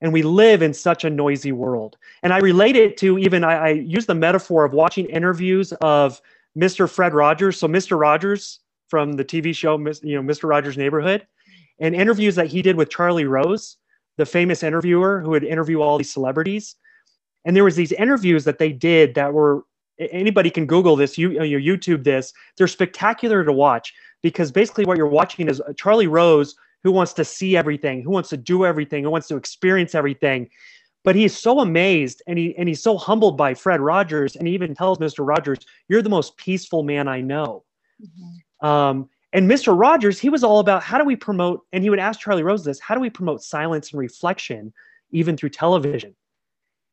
And 0.00 0.12
we 0.12 0.22
live 0.22 0.62
in 0.62 0.74
such 0.74 1.04
a 1.04 1.10
noisy 1.10 1.52
world. 1.52 1.96
And 2.22 2.32
I 2.32 2.38
relate 2.38 2.76
it 2.76 2.96
to 2.98 3.18
even, 3.18 3.42
I, 3.42 3.54
I 3.54 3.68
use 3.70 4.06
the 4.06 4.14
metaphor 4.14 4.64
of 4.64 4.72
watching 4.72 5.06
interviews 5.06 5.72
of 5.80 6.20
Mr. 6.56 6.88
Fred 6.88 7.14
Rogers. 7.14 7.58
So 7.58 7.66
Mr. 7.66 7.98
Rogers 7.98 8.60
from 8.88 9.14
the 9.14 9.24
TV 9.24 9.54
show, 9.54 9.76
you 9.76 10.20
know, 10.20 10.22
Mr. 10.22 10.48
Rogers' 10.48 10.76
Neighborhood 10.76 11.26
and 11.80 11.94
interviews 11.94 12.34
that 12.36 12.46
he 12.46 12.62
did 12.62 12.76
with 12.76 12.90
Charlie 12.90 13.24
Rose, 13.24 13.76
the 14.16 14.26
famous 14.26 14.62
interviewer 14.62 15.20
who 15.20 15.30
would 15.30 15.44
interview 15.44 15.80
all 15.80 15.98
these 15.98 16.12
celebrities. 16.12 16.76
And 17.44 17.56
there 17.56 17.64
was 17.64 17.76
these 17.76 17.92
interviews 17.92 18.44
that 18.44 18.58
they 18.58 18.72
did 18.72 19.14
that 19.14 19.32
were 19.32 19.64
anybody 19.98 20.50
can 20.50 20.66
Google 20.66 20.96
this, 20.96 21.18
you, 21.18 21.42
you 21.42 21.58
YouTube 21.58 22.04
this. 22.04 22.32
They're 22.56 22.68
spectacular 22.68 23.44
to 23.44 23.52
watch 23.52 23.92
because 24.22 24.52
basically 24.52 24.84
what 24.84 24.96
you're 24.96 25.06
watching 25.06 25.48
is 25.48 25.62
Charlie 25.76 26.06
Rose 26.06 26.54
who 26.84 26.92
wants 26.92 27.12
to 27.14 27.24
see 27.24 27.56
everything, 27.56 28.02
who 28.02 28.10
wants 28.10 28.28
to 28.30 28.36
do 28.36 28.64
everything, 28.64 29.02
who 29.02 29.10
wants 29.10 29.28
to 29.28 29.36
experience 29.36 29.94
everything. 29.94 30.48
But 31.04 31.16
he's 31.16 31.36
so 31.36 31.60
amazed 31.60 32.22
and 32.26 32.38
he 32.38 32.56
and 32.56 32.68
he's 32.68 32.82
so 32.82 32.96
humbled 32.96 33.36
by 33.36 33.54
Fred 33.54 33.80
Rogers, 33.80 34.36
and 34.36 34.46
he 34.46 34.54
even 34.54 34.74
tells 34.74 34.98
Mr. 34.98 35.26
Rogers, 35.26 35.58
"You're 35.88 36.02
the 36.02 36.08
most 36.08 36.36
peaceful 36.36 36.82
man 36.82 37.08
I 37.08 37.20
know." 37.20 37.64
Mm-hmm. 38.02 38.66
Um, 38.66 39.08
and 39.32 39.50
Mr. 39.50 39.78
Rogers, 39.78 40.18
he 40.18 40.30
was 40.30 40.42
all 40.42 40.58
about 40.58 40.82
how 40.82 40.98
do 40.98 41.04
we 41.04 41.16
promote, 41.16 41.64
and 41.72 41.84
he 41.84 41.90
would 41.90 41.98
ask 41.98 42.20
Charlie 42.20 42.42
Rose 42.42 42.64
this, 42.64 42.80
how 42.80 42.94
do 42.94 43.00
we 43.00 43.10
promote 43.10 43.42
silence 43.42 43.92
and 43.92 44.00
reflection 44.00 44.72
even 45.10 45.36
through 45.36 45.50
television? 45.50 46.14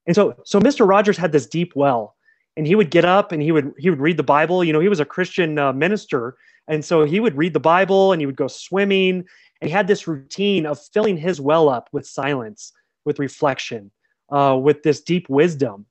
And 0.06 0.16
so, 0.16 0.36
so 0.44 0.60
Mr. 0.60 0.88
Rogers 0.88 1.18
had 1.18 1.32
this 1.32 1.48
deep 1.48 1.74
well, 1.76 2.16
and 2.58 2.68
he 2.68 2.76
would 2.76 2.92
get 2.92 3.06
up 3.06 3.32
and 3.32 3.42
he 3.42 3.52
would 3.52 3.74
he 3.78 3.90
would 3.90 4.00
read 4.00 4.18
the 4.18 4.24
bible 4.24 4.64
you 4.64 4.74
know 4.74 4.80
he 4.80 4.88
was 4.88 5.00
a 5.00 5.06
christian 5.06 5.60
uh, 5.60 5.74
minister 5.74 6.38
and 6.68 6.84
so 6.84 7.04
he 7.04 7.20
would 7.20 7.36
read 7.38 7.54
the 7.54 7.60
bible 7.60 8.12
and 8.12 8.22
he 8.22 8.26
would 8.26 8.36
go 8.36 8.48
swimming. 8.48 9.26
And 9.62 9.70
he 9.70 9.72
had 9.72 9.88
this 9.88 10.08
routine 10.08 10.66
of 10.66 10.80
filling 10.94 11.18
his 11.18 11.40
well 11.40 11.70
up 11.70 11.90
with 11.92 12.06
silence 12.06 12.74
with 13.06 13.20
reflection 13.20 13.92
uh, 14.30 14.58
with 14.62 14.84
this 14.84 15.02
deep 15.02 15.30
wisdom 15.30 15.86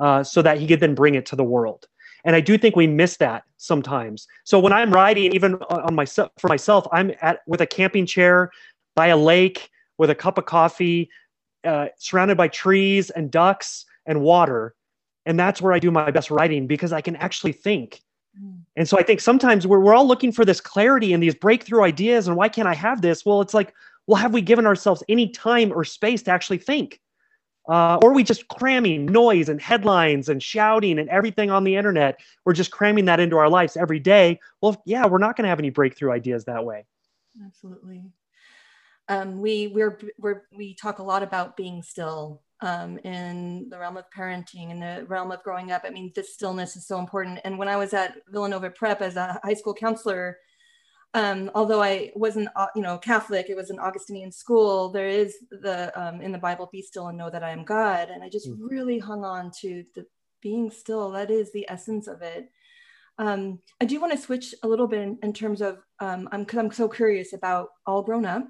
uh, 0.00 0.22
so 0.22 0.42
that 0.42 0.58
he 0.58 0.66
could 0.66 0.80
then 0.80 0.94
bring 0.94 1.14
it 1.14 1.26
to 1.26 1.36
the 1.36 1.44
world. 1.44 1.86
And 2.24 2.36
i 2.36 2.40
do 2.40 2.56
think 2.56 2.76
we 2.76 2.86
miss 2.86 3.16
that 3.18 3.42
sometimes. 3.56 4.26
So 4.44 4.58
when 4.58 4.72
i'm 4.72 4.92
riding 4.92 5.34
even 5.34 5.56
on 5.68 5.94
myself 5.94 6.30
for 6.38 6.48
myself 6.48 6.86
i'm 6.92 7.12
at 7.20 7.40
with 7.46 7.60
a 7.60 7.66
camping 7.66 8.06
chair 8.06 8.50
by 8.94 9.08
a 9.08 9.16
lake 9.16 9.70
with 9.98 10.10
a 10.10 10.14
cup 10.14 10.38
of 10.38 10.46
coffee 10.46 11.10
uh, 11.64 11.86
surrounded 11.96 12.36
by 12.36 12.48
trees 12.48 13.10
and 13.10 13.30
ducks 13.30 13.84
and 14.06 14.20
water. 14.20 14.74
And 15.26 15.38
that's 15.38 15.60
where 15.60 15.72
i 15.72 15.78
do 15.78 15.90
my 15.90 16.10
best 16.10 16.30
writing 16.30 16.66
because 16.66 16.92
i 16.92 17.00
can 17.00 17.16
actually 17.16 17.52
think. 17.52 18.02
And 18.76 18.88
so 18.88 18.98
i 18.98 19.02
think 19.02 19.20
sometimes 19.20 19.66
we're, 19.66 19.78
we're 19.78 19.94
all 19.94 20.06
looking 20.06 20.32
for 20.32 20.44
this 20.44 20.60
clarity 20.60 21.12
and 21.12 21.22
these 21.22 21.34
breakthrough 21.34 21.82
ideas 21.82 22.26
and 22.26 22.36
why 22.36 22.48
can't 22.48 22.68
i 22.68 22.74
have 22.74 23.02
this? 23.02 23.24
Well 23.24 23.40
it's 23.40 23.54
like 23.54 23.74
well 24.06 24.16
have 24.16 24.32
we 24.32 24.40
given 24.40 24.66
ourselves 24.66 25.02
any 25.08 25.28
time 25.28 25.72
or 25.72 25.84
space 25.84 26.22
to 26.24 26.30
actually 26.30 26.58
think? 26.58 27.00
Uh, 27.68 27.96
or 28.02 28.12
we 28.12 28.24
just 28.24 28.48
cramming 28.48 29.06
noise 29.06 29.48
and 29.48 29.60
headlines 29.60 30.28
and 30.28 30.42
shouting 30.42 30.98
and 30.98 31.08
everything 31.08 31.48
on 31.50 31.62
the 31.62 31.76
internet? 31.76 32.18
We're 32.44 32.54
just 32.54 32.72
cramming 32.72 33.04
that 33.04 33.20
into 33.20 33.36
our 33.36 33.48
lives 33.48 33.76
every 33.76 34.00
day. 34.00 34.40
Well 34.60 34.82
yeah 34.84 35.06
we're 35.06 35.18
not 35.18 35.36
going 35.36 35.44
to 35.44 35.50
have 35.50 35.60
any 35.60 35.70
breakthrough 35.70 36.12
ideas 36.12 36.44
that 36.46 36.64
way. 36.64 36.86
Absolutely. 37.44 38.02
Um, 39.08 39.40
we 39.40 39.66
we're, 39.66 39.98
we're 40.18 40.42
we 40.56 40.74
talk 40.74 40.98
a 40.98 41.02
lot 41.02 41.22
about 41.22 41.56
being 41.56 41.82
still 41.82 42.40
um, 42.62 42.98
in 42.98 43.68
the 43.68 43.78
realm 43.78 43.96
of 43.96 44.04
parenting 44.16 44.70
in 44.70 44.80
the 44.80 45.04
realm 45.08 45.32
of 45.32 45.42
growing 45.42 45.72
up. 45.72 45.82
I 45.84 45.90
mean, 45.90 46.12
this 46.14 46.32
stillness 46.32 46.76
is 46.76 46.86
so 46.86 46.98
important. 46.98 47.40
And 47.44 47.58
when 47.58 47.68
I 47.68 47.76
was 47.76 47.92
at 47.92 48.16
Villanova 48.28 48.70
Prep 48.70 49.02
as 49.02 49.16
a 49.16 49.38
high 49.42 49.54
school 49.54 49.74
counselor, 49.74 50.38
um, 51.14 51.50
although 51.54 51.82
I 51.82 52.10
wasn't, 52.14 52.48
uh, 52.56 52.68
you 52.74 52.80
know, 52.80 52.96
Catholic, 52.96 53.50
it 53.50 53.56
was 53.56 53.68
an 53.68 53.78
Augustinian 53.78 54.32
school. 54.32 54.90
There 54.90 55.08
is 55.08 55.36
the 55.50 55.92
um, 56.00 56.22
in 56.22 56.32
the 56.32 56.38
Bible, 56.38 56.70
"Be 56.72 56.80
still 56.80 57.08
and 57.08 57.18
know 57.18 57.28
that 57.28 57.42
I 57.42 57.50
am 57.50 57.64
God," 57.64 58.08
and 58.08 58.22
I 58.22 58.30
just 58.30 58.48
mm-hmm. 58.48 58.64
really 58.64 58.98
hung 58.98 59.22
on 59.22 59.50
to 59.60 59.84
the 59.94 60.06
being 60.40 60.70
still. 60.70 61.10
That 61.10 61.30
is 61.30 61.52
the 61.52 61.66
essence 61.68 62.06
of 62.06 62.22
it. 62.22 62.50
Um, 63.18 63.58
I 63.78 63.84
do 63.84 64.00
want 64.00 64.12
to 64.12 64.18
switch 64.18 64.54
a 64.62 64.68
little 64.68 64.86
bit 64.86 65.00
in, 65.00 65.18
in 65.22 65.34
terms 65.34 65.60
of 65.60 65.82
um, 66.00 66.30
I'm 66.32 66.44
because 66.44 66.58
I'm 66.58 66.72
so 66.72 66.88
curious 66.88 67.34
about 67.34 67.68
all 67.86 68.02
groan 68.02 68.24
up 68.24 68.48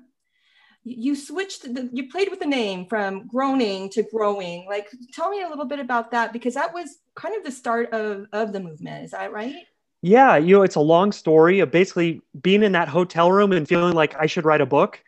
you 0.84 1.14
switched 1.14 1.62
the, 1.62 1.88
you 1.92 2.10
played 2.10 2.28
with 2.30 2.40
the 2.40 2.46
name 2.46 2.86
from 2.86 3.26
groaning 3.26 3.88
to 3.90 4.02
growing. 4.02 4.66
Like 4.68 4.88
tell 5.12 5.30
me 5.30 5.42
a 5.42 5.48
little 5.48 5.64
bit 5.64 5.78
about 5.78 6.10
that 6.10 6.32
because 6.32 6.54
that 6.54 6.74
was 6.74 6.98
kind 7.14 7.36
of 7.36 7.44
the 7.44 7.52
start 7.52 7.92
of 7.92 8.26
of 8.32 8.52
the 8.52 8.60
movement. 8.60 9.04
Is 9.04 9.12
that 9.12 9.32
right? 9.32 9.54
Yeah 10.02 10.36
you 10.36 10.56
know 10.56 10.62
it's 10.62 10.74
a 10.74 10.80
long 10.80 11.12
story 11.12 11.60
of 11.60 11.70
basically 11.70 12.20
being 12.42 12.64
in 12.64 12.72
that 12.72 12.88
hotel 12.88 13.30
room 13.30 13.52
and 13.52 13.68
feeling 13.68 13.94
like 13.94 14.14
i 14.16 14.26
should 14.26 14.44
write 14.44 14.60
a 14.60 14.66
book 14.66 15.02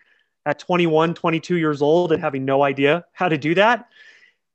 at 0.46 0.60
21 0.60 1.14
22 1.14 1.56
years 1.56 1.82
old 1.82 2.12
and 2.12 2.22
having 2.22 2.44
no 2.44 2.62
idea 2.62 3.04
how 3.12 3.28
to 3.28 3.36
do 3.36 3.56
that 3.56 3.88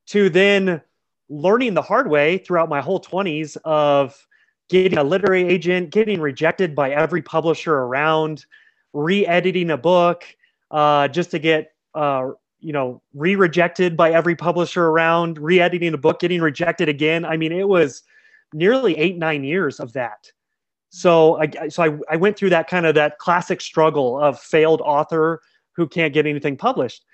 to 0.06 0.30
then 0.30 0.80
learning 1.28 1.74
the 1.74 1.82
hard 1.82 2.08
way 2.08 2.38
throughout 2.38 2.70
my 2.70 2.80
whole 2.80 3.00
20s 3.00 3.58
of 3.64 4.26
getting 4.70 4.96
a 4.96 5.04
literary 5.04 5.44
agent 5.44 5.90
getting 5.90 6.20
rejected 6.20 6.74
by 6.74 6.90
every 6.90 7.20
publisher 7.20 7.74
around 7.74 8.46
re-editing 8.94 9.70
a 9.70 9.76
book 9.76 10.24
uh, 10.70 11.08
just 11.08 11.30
to 11.32 11.38
get 11.38 11.72
uh, 11.94 12.30
you 12.60 12.72
know 12.72 13.02
re-rejected 13.14 13.96
by 13.96 14.12
every 14.12 14.36
publisher 14.36 14.86
around, 14.86 15.38
re-editing 15.38 15.94
a 15.94 15.98
book, 15.98 16.20
getting 16.20 16.40
rejected 16.40 16.88
again. 16.88 17.24
I 17.24 17.36
mean, 17.36 17.52
it 17.52 17.68
was 17.68 18.02
nearly 18.52 18.96
eight 18.98 19.16
nine 19.16 19.44
years 19.44 19.80
of 19.80 19.92
that. 19.94 20.30
So 20.90 21.40
I 21.40 21.68
so 21.68 21.82
I, 21.84 22.14
I 22.14 22.16
went 22.16 22.36
through 22.36 22.50
that 22.50 22.68
kind 22.68 22.86
of 22.86 22.94
that 22.96 23.18
classic 23.18 23.60
struggle 23.60 24.20
of 24.20 24.40
failed 24.40 24.80
author 24.80 25.40
who 25.76 25.86
can't 25.88 26.12
get 26.12 26.26
anything 26.26 26.56
published. 26.56 27.04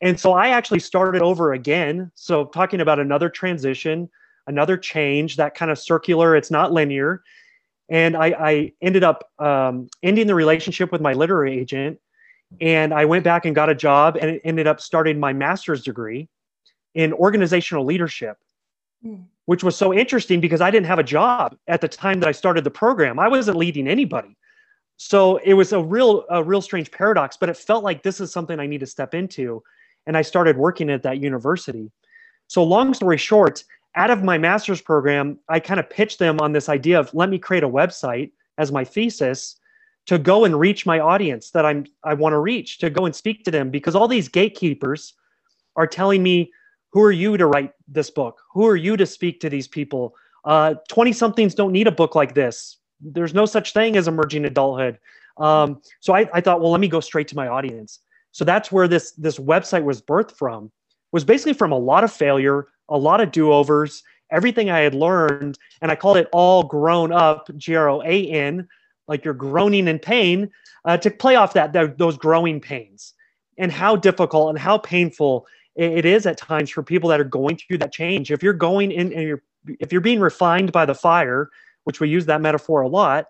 And 0.00 0.18
so 0.18 0.32
I 0.32 0.48
actually 0.48 0.80
started 0.80 1.22
over 1.22 1.52
again. 1.52 2.10
So 2.16 2.46
talking 2.46 2.80
about 2.80 2.98
another 2.98 3.28
transition, 3.28 4.10
another 4.48 4.76
change, 4.76 5.36
that 5.36 5.54
kind 5.54 5.70
of 5.70 5.78
circular, 5.78 6.34
it's 6.34 6.50
not 6.50 6.72
linear. 6.72 7.22
And 7.88 8.16
I, 8.16 8.26
I 8.26 8.72
ended 8.80 9.04
up 9.04 9.30
um, 9.38 9.88
ending 10.02 10.26
the 10.26 10.34
relationship 10.34 10.90
with 10.90 11.00
my 11.00 11.12
literary 11.12 11.56
agent 11.56 12.00
and 12.60 12.92
I 12.92 13.04
went 13.04 13.24
back 13.24 13.44
and 13.44 13.54
got 13.54 13.68
a 13.68 13.74
job 13.74 14.16
and 14.20 14.40
ended 14.44 14.66
up 14.66 14.80
starting 14.80 15.18
my 15.18 15.32
master's 15.32 15.82
degree 15.82 16.28
in 16.94 17.12
organizational 17.12 17.84
leadership, 17.84 18.36
mm. 19.04 19.24
which 19.46 19.64
was 19.64 19.76
so 19.76 19.92
interesting 19.92 20.40
because 20.40 20.60
I 20.60 20.70
didn't 20.70 20.86
have 20.86 20.98
a 20.98 21.04
job 21.04 21.56
at 21.68 21.80
the 21.80 21.88
time 21.88 22.20
that 22.20 22.28
I 22.28 22.32
started 22.32 22.64
the 22.64 22.70
program. 22.70 23.18
I 23.18 23.28
wasn't 23.28 23.56
leading 23.56 23.88
anybody. 23.88 24.36
So 24.96 25.38
it 25.38 25.54
was 25.54 25.72
a 25.72 25.82
real, 25.82 26.24
a 26.30 26.42
real 26.42 26.60
strange 26.60 26.90
paradox, 26.90 27.36
but 27.36 27.48
it 27.48 27.56
felt 27.56 27.82
like 27.82 28.02
this 28.02 28.20
is 28.20 28.32
something 28.32 28.60
I 28.60 28.66
need 28.66 28.80
to 28.80 28.86
step 28.86 29.14
into. 29.14 29.62
And 30.06 30.16
I 30.16 30.22
started 30.22 30.56
working 30.56 30.90
at 30.90 31.02
that 31.02 31.20
university. 31.20 31.90
So, 32.48 32.62
long 32.62 32.92
story 32.92 33.16
short, 33.16 33.64
out 33.94 34.10
of 34.10 34.22
my 34.22 34.36
master's 34.36 34.80
program, 34.80 35.38
I 35.48 35.60
kind 35.60 35.80
of 35.80 35.88
pitched 35.88 36.18
them 36.18 36.40
on 36.40 36.52
this 36.52 36.68
idea 36.68 36.98
of 36.98 37.12
let 37.14 37.28
me 37.28 37.38
create 37.38 37.62
a 37.62 37.68
website 37.68 38.32
as 38.58 38.72
my 38.72 38.84
thesis 38.84 39.58
to 40.06 40.18
go 40.18 40.44
and 40.44 40.58
reach 40.58 40.84
my 40.84 40.98
audience 40.98 41.50
that 41.50 41.64
I'm 41.64 41.86
I 42.04 42.14
want 42.14 42.32
to 42.32 42.38
reach, 42.38 42.78
to 42.78 42.90
go 42.90 43.06
and 43.06 43.14
speak 43.14 43.44
to 43.44 43.50
them 43.50 43.70
because 43.70 43.94
all 43.94 44.08
these 44.08 44.28
gatekeepers 44.28 45.14
are 45.76 45.86
telling 45.86 46.22
me, 46.22 46.52
who 46.92 47.02
are 47.02 47.12
you 47.12 47.36
to 47.36 47.46
write 47.46 47.72
this 47.88 48.10
book? 48.10 48.40
Who 48.52 48.66
are 48.66 48.76
you 48.76 48.96
to 48.96 49.06
speak 49.06 49.40
to 49.40 49.50
these 49.50 49.68
people? 49.68 50.14
20 50.44 51.10
uh, 51.10 51.14
somethings 51.14 51.54
don't 51.54 51.72
need 51.72 51.86
a 51.86 51.92
book 51.92 52.14
like 52.14 52.34
this. 52.34 52.78
There's 53.00 53.34
no 53.34 53.46
such 53.46 53.72
thing 53.72 53.96
as 53.96 54.08
emerging 54.08 54.44
adulthood. 54.44 54.98
Um, 55.38 55.80
so 56.00 56.14
I, 56.14 56.28
I 56.34 56.40
thought, 56.40 56.60
well, 56.60 56.70
let 56.70 56.80
me 56.80 56.88
go 56.88 57.00
straight 57.00 57.28
to 57.28 57.36
my 57.36 57.48
audience. 57.48 58.00
So 58.32 58.44
that's 58.44 58.72
where 58.72 58.88
this 58.88 59.12
this 59.12 59.38
website 59.38 59.84
was 59.84 60.02
birthed 60.02 60.32
from. 60.32 60.70
Was 61.12 61.24
basically 61.24 61.52
from 61.52 61.72
a 61.72 61.78
lot 61.78 62.04
of 62.04 62.12
failure, 62.12 62.68
a 62.88 62.96
lot 62.96 63.20
of 63.20 63.30
do-overs, 63.30 64.02
everything 64.30 64.70
I 64.70 64.80
had 64.80 64.94
learned, 64.94 65.58
and 65.82 65.90
I 65.90 65.94
called 65.94 66.16
it 66.16 66.28
all 66.32 66.62
groan 66.62 67.12
up, 67.12 67.50
G 67.56 67.74
R 67.76 67.88
O 67.88 68.02
A 68.02 68.26
N, 68.30 68.66
like 69.12 69.24
you're 69.26 69.34
groaning 69.34 69.86
in 69.88 69.98
pain, 69.98 70.50
uh, 70.86 70.96
to 70.96 71.10
play 71.10 71.36
off 71.36 71.52
that, 71.52 71.74
that 71.74 71.98
those 71.98 72.16
growing 72.16 72.60
pains 72.60 73.12
and 73.58 73.70
how 73.70 73.94
difficult 73.94 74.48
and 74.48 74.58
how 74.58 74.78
painful 74.78 75.46
it 75.76 76.06
is 76.06 76.24
at 76.26 76.38
times 76.38 76.70
for 76.70 76.82
people 76.82 77.10
that 77.10 77.20
are 77.20 77.24
going 77.24 77.56
through 77.56 77.78
that 77.78 77.92
change. 77.92 78.30
If 78.30 78.42
you're 78.42 78.52
going 78.52 78.90
in 78.90 79.12
and 79.12 79.22
you're 79.22 79.42
if 79.78 79.92
you're 79.92 80.00
being 80.00 80.20
refined 80.20 80.72
by 80.72 80.86
the 80.86 80.94
fire, 80.94 81.50
which 81.84 82.00
we 82.00 82.08
use 82.08 82.26
that 82.26 82.40
metaphor 82.40 82.80
a 82.80 82.88
lot, 82.88 83.26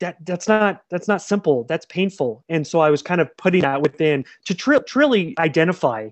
that 0.00 0.16
that's 0.26 0.48
not 0.48 0.82
that's 0.90 1.08
not 1.08 1.22
simple. 1.22 1.64
That's 1.64 1.86
painful. 1.86 2.44
And 2.50 2.66
so 2.66 2.80
I 2.80 2.90
was 2.90 3.02
kind 3.02 3.20
of 3.20 3.34
putting 3.36 3.62
that 3.62 3.82
within 3.82 4.24
to 4.44 4.54
tr- 4.54 4.84
truly 4.86 5.34
identify 5.38 6.10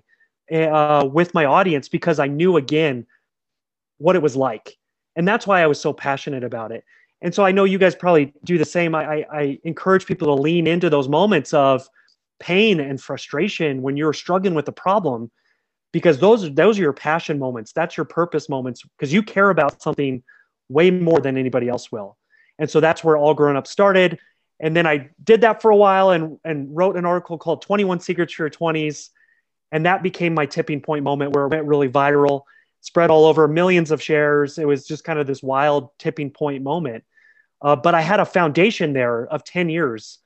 uh, 0.51 1.09
with 1.11 1.35
my 1.35 1.45
audience 1.45 1.89
because 1.89 2.19
I 2.19 2.27
knew 2.27 2.57
again 2.57 3.07
what 3.99 4.17
it 4.17 4.23
was 4.23 4.37
like, 4.37 4.77
and 5.17 5.29
that's 5.29 5.47
why 5.47 5.63
I 5.63 5.67
was 5.67 5.81
so 5.81 5.93
passionate 5.93 6.45
about 6.45 6.73
it. 6.73 6.85
And 7.23 7.33
so 7.35 7.45
I 7.45 7.53
know 7.53 7.65
you 7.65 7.79
guys 7.79 7.95
probably 7.95 8.35
do 8.45 8.59
the 8.59 8.65
same. 8.65 8.95
I, 8.95 9.25
I, 9.33 9.59
encourage 9.65 10.07
people 10.07 10.37
to 10.37 10.43
lean 10.43 10.67
into 10.67 10.91
those 10.91 11.09
moments 11.09 11.55
of 11.55 11.89
pain 12.41 12.81
and 12.81 13.01
frustration 13.01 13.81
when 13.81 13.97
you're 13.97 14.13
struggling 14.13 14.55
with 14.55 14.67
a 14.67 14.73
problem 14.73 15.31
because 15.93 16.19
those 16.19 16.53
those 16.55 16.79
are 16.79 16.83
your 16.83 16.93
passion 16.93 17.39
moments. 17.39 17.73
That's 17.73 17.97
your 17.97 18.07
purpose 18.07 18.49
moments 18.49 18.83
because 18.83 19.13
you 19.13 19.23
care 19.23 19.51
about 19.51 19.81
something 19.81 20.25
way 20.69 20.91
more 20.91 21.21
than 21.21 21.39
anybody 21.39 21.69
else 21.69 21.93
will. 21.93 22.19
And 22.59 22.69
so 22.69 22.81
that's 22.81 23.05
where 23.05 23.17
all 23.17 23.35
groan 23.35 23.57
up 23.57 23.67
started. 23.67 24.19
And 24.59 24.77
then 24.77 24.87
i 24.87 25.09
did 25.23 25.41
that 25.43 25.63
for 25.63 25.71
a 25.71 25.77
while 25.77 26.11
and 26.11 26.39
and 26.45 26.75
wrote 26.77 26.97
an 26.97 27.05
article 27.05 27.39
called 27.39 27.63
21 27.63 28.01
secrets 28.01 28.33
for 28.33 28.43
your 28.43 28.51
20s 28.51 29.11
and 29.73 29.87
that 29.87 30.03
became 30.03 30.35
my 30.35 30.47
tipping 30.47 30.81
point 30.81 31.03
moment 31.03 31.33
where 31.33 31.47
it 31.47 31.49
went 31.49 31.67
really 31.67 31.89
viral 31.89 32.43
spread 32.83 33.11
all 33.11 33.25
over 33.25 33.49
millions 33.49 33.91
of 33.91 34.03
shares. 34.03 34.59
It 34.59 34.67
was 34.67 34.87
just 34.87 35.05
kind 35.05 35.19
of 35.19 35.27
this 35.27 35.43
wild 35.43 35.91
tipping 35.99 36.31
point 36.31 36.63
moment 36.63 37.05
uh, 37.63 37.77
but 37.77 37.95
I 37.95 38.01
had 38.01 38.21
a 38.21 38.25
foundation 38.25 38.93
there 38.93 39.27
of 39.27 39.45
10 39.45 39.69
years. 39.69 40.19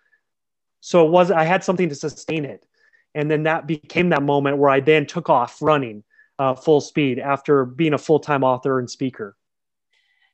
So 0.80 1.06
it 1.06 1.10
was, 1.10 1.30
I 1.30 1.44
had 1.44 1.62
something 1.62 1.88
to 1.88 1.94
sustain 1.94 2.44
it. 2.44 2.66
And 3.14 3.30
then 3.30 3.44
that 3.44 3.66
became 3.66 4.10
that 4.10 4.22
moment 4.22 4.58
where 4.58 4.70
I 4.70 4.80
then 4.80 5.06
took 5.06 5.30
off 5.30 5.60
running 5.62 6.04
uh, 6.38 6.54
full 6.54 6.80
speed 6.80 7.18
after 7.18 7.64
being 7.64 7.94
a 7.94 7.98
full 7.98 8.20
time 8.20 8.44
author 8.44 8.78
and 8.78 8.90
speaker. 8.90 9.36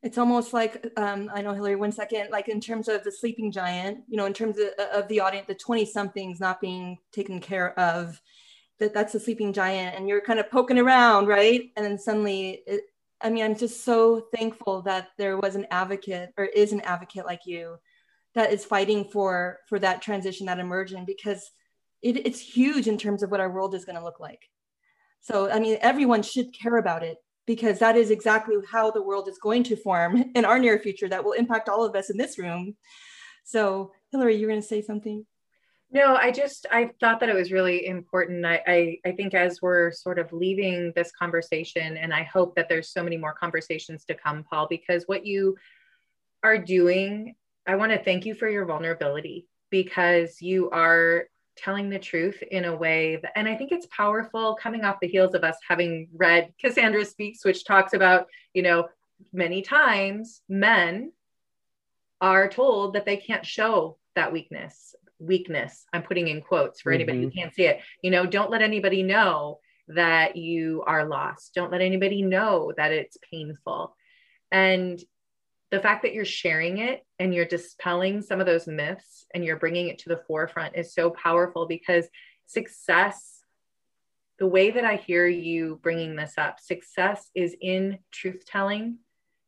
It's 0.02 0.18
almost 0.18 0.52
like, 0.52 0.84
um, 0.96 1.30
I 1.32 1.42
know, 1.42 1.52
Hillary, 1.54 1.76
one 1.76 1.92
second, 1.92 2.30
like 2.30 2.48
in 2.48 2.60
terms 2.60 2.88
of 2.88 3.04
the 3.04 3.12
sleeping 3.12 3.52
giant, 3.52 4.00
you 4.08 4.16
know, 4.16 4.26
in 4.26 4.32
terms 4.32 4.56
of, 4.58 4.68
of 4.92 5.08
the 5.08 5.20
audience, 5.20 5.46
the 5.46 5.54
20 5.54 5.84
somethings 5.84 6.40
not 6.40 6.60
being 6.60 6.98
taken 7.12 7.40
care 7.40 7.78
of, 7.78 8.20
that 8.80 8.92
that's 8.92 9.14
a 9.14 9.20
sleeping 9.20 9.52
giant 9.52 9.94
and 9.94 10.08
you're 10.08 10.20
kind 10.20 10.40
of 10.40 10.50
poking 10.50 10.78
around, 10.78 11.28
right? 11.28 11.70
And 11.76 11.86
then 11.86 11.98
suddenly 11.98 12.62
it, 12.66 12.82
I 13.22 13.30
mean, 13.30 13.44
I'm 13.44 13.56
just 13.56 13.84
so 13.84 14.26
thankful 14.34 14.82
that 14.82 15.08
there 15.18 15.36
was 15.38 15.54
an 15.54 15.66
advocate 15.70 16.30
or 16.36 16.44
is 16.44 16.72
an 16.72 16.80
advocate 16.82 17.24
like 17.24 17.46
you 17.46 17.76
that 18.34 18.52
is 18.52 18.64
fighting 18.64 19.04
for 19.04 19.58
for 19.68 19.78
that 19.78 20.02
transition, 20.02 20.46
that 20.46 20.58
emerging, 20.58 21.04
because 21.06 21.50
it, 22.02 22.26
it's 22.26 22.40
huge 22.40 22.88
in 22.88 22.98
terms 22.98 23.22
of 23.22 23.30
what 23.30 23.40
our 23.40 23.50
world 23.50 23.74
is 23.74 23.84
going 23.84 23.96
to 23.96 24.04
look 24.04 24.20
like. 24.20 24.48
So, 25.20 25.50
I 25.50 25.60
mean, 25.60 25.78
everyone 25.80 26.22
should 26.22 26.52
care 26.52 26.78
about 26.78 27.04
it, 27.04 27.18
because 27.46 27.78
that 27.78 27.96
is 27.96 28.10
exactly 28.10 28.56
how 28.70 28.90
the 28.90 29.02
world 29.02 29.28
is 29.28 29.38
going 29.38 29.62
to 29.64 29.76
form 29.76 30.24
in 30.34 30.44
our 30.44 30.58
near 30.58 30.78
future 30.78 31.08
that 31.08 31.24
will 31.24 31.32
impact 31.32 31.68
all 31.68 31.84
of 31.84 31.94
us 31.94 32.10
in 32.10 32.16
this 32.16 32.38
room. 32.38 32.76
So, 33.44 33.92
Hillary, 34.10 34.36
you're 34.36 34.50
going 34.50 34.60
to 34.60 34.66
say 34.66 34.82
something? 34.82 35.26
No, 35.94 36.16
I 36.16 36.30
just 36.30 36.64
I 36.70 36.90
thought 37.00 37.20
that 37.20 37.28
it 37.28 37.34
was 37.34 37.52
really 37.52 37.86
important. 37.86 38.46
I, 38.46 38.62
I, 38.66 38.98
I 39.04 39.12
think 39.12 39.34
as 39.34 39.60
we're 39.60 39.92
sort 39.92 40.18
of 40.18 40.32
leaving 40.32 40.90
this 40.96 41.12
conversation, 41.12 41.98
and 41.98 42.14
I 42.14 42.22
hope 42.22 42.56
that 42.56 42.70
there's 42.70 42.88
so 42.88 43.02
many 43.02 43.18
more 43.18 43.34
conversations 43.34 44.06
to 44.06 44.14
come, 44.14 44.42
Paul, 44.42 44.66
because 44.70 45.04
what 45.04 45.26
you 45.26 45.56
are 46.42 46.56
doing, 46.56 47.34
I 47.66 47.76
want 47.76 47.92
to 47.92 48.02
thank 48.02 48.24
you 48.24 48.34
for 48.34 48.48
your 48.48 48.64
vulnerability 48.64 49.46
because 49.68 50.40
you 50.40 50.70
are 50.70 51.24
telling 51.58 51.90
the 51.90 51.98
truth 51.98 52.42
in 52.50 52.64
a 52.64 52.74
way 52.74 53.16
that, 53.16 53.32
and 53.36 53.46
I 53.46 53.54
think 53.54 53.70
it's 53.70 53.86
powerful 53.94 54.56
coming 54.60 54.84
off 54.84 55.00
the 55.00 55.08
heels 55.08 55.34
of 55.34 55.44
us 55.44 55.56
having 55.68 56.08
read 56.14 56.54
Cassandra 56.58 57.04
Speaks, 57.04 57.44
which 57.44 57.66
talks 57.66 57.92
about, 57.92 58.28
you 58.54 58.62
know, 58.62 58.88
many 59.30 59.60
times 59.60 60.40
men 60.48 61.12
are 62.22 62.48
told 62.48 62.94
that 62.94 63.04
they 63.04 63.18
can't 63.18 63.44
show 63.44 63.98
that 64.14 64.32
weakness. 64.32 64.94
Weakness, 65.22 65.84
I'm 65.92 66.02
putting 66.02 66.28
in 66.28 66.40
quotes 66.40 66.80
for 66.80 66.92
anybody 66.92 67.18
mm-hmm. 67.18 67.28
who 67.28 67.30
can't 67.30 67.54
see 67.54 67.66
it. 67.66 67.80
You 68.02 68.10
know, 68.10 68.26
don't 68.26 68.50
let 68.50 68.62
anybody 68.62 69.02
know 69.02 69.60
that 69.88 70.36
you 70.36 70.82
are 70.86 71.04
lost. 71.04 71.54
Don't 71.54 71.70
let 71.70 71.80
anybody 71.80 72.22
know 72.22 72.72
that 72.76 72.92
it's 72.92 73.16
painful. 73.30 73.94
And 74.50 75.00
the 75.72 75.80
fact 75.80 76.02
that 76.02 76.12
you're 76.12 76.24
sharing 76.24 76.78
it 76.78 77.04
and 77.18 77.34
you're 77.34 77.46
dispelling 77.46 78.20
some 78.20 78.40
of 78.40 78.46
those 78.46 78.66
myths 78.66 79.24
and 79.34 79.44
you're 79.44 79.56
bringing 79.56 79.88
it 79.88 79.98
to 80.00 80.10
the 80.10 80.20
forefront 80.28 80.76
is 80.76 80.94
so 80.94 81.10
powerful 81.10 81.66
because 81.66 82.06
success 82.46 83.40
the 84.38 84.46
way 84.46 84.70
that 84.70 84.84
i 84.84 84.96
hear 84.96 85.26
you 85.26 85.80
bringing 85.82 86.14
this 86.14 86.34
up 86.36 86.60
success 86.60 87.30
is 87.34 87.56
in 87.60 87.98
truth 88.10 88.44
telling 88.46 88.98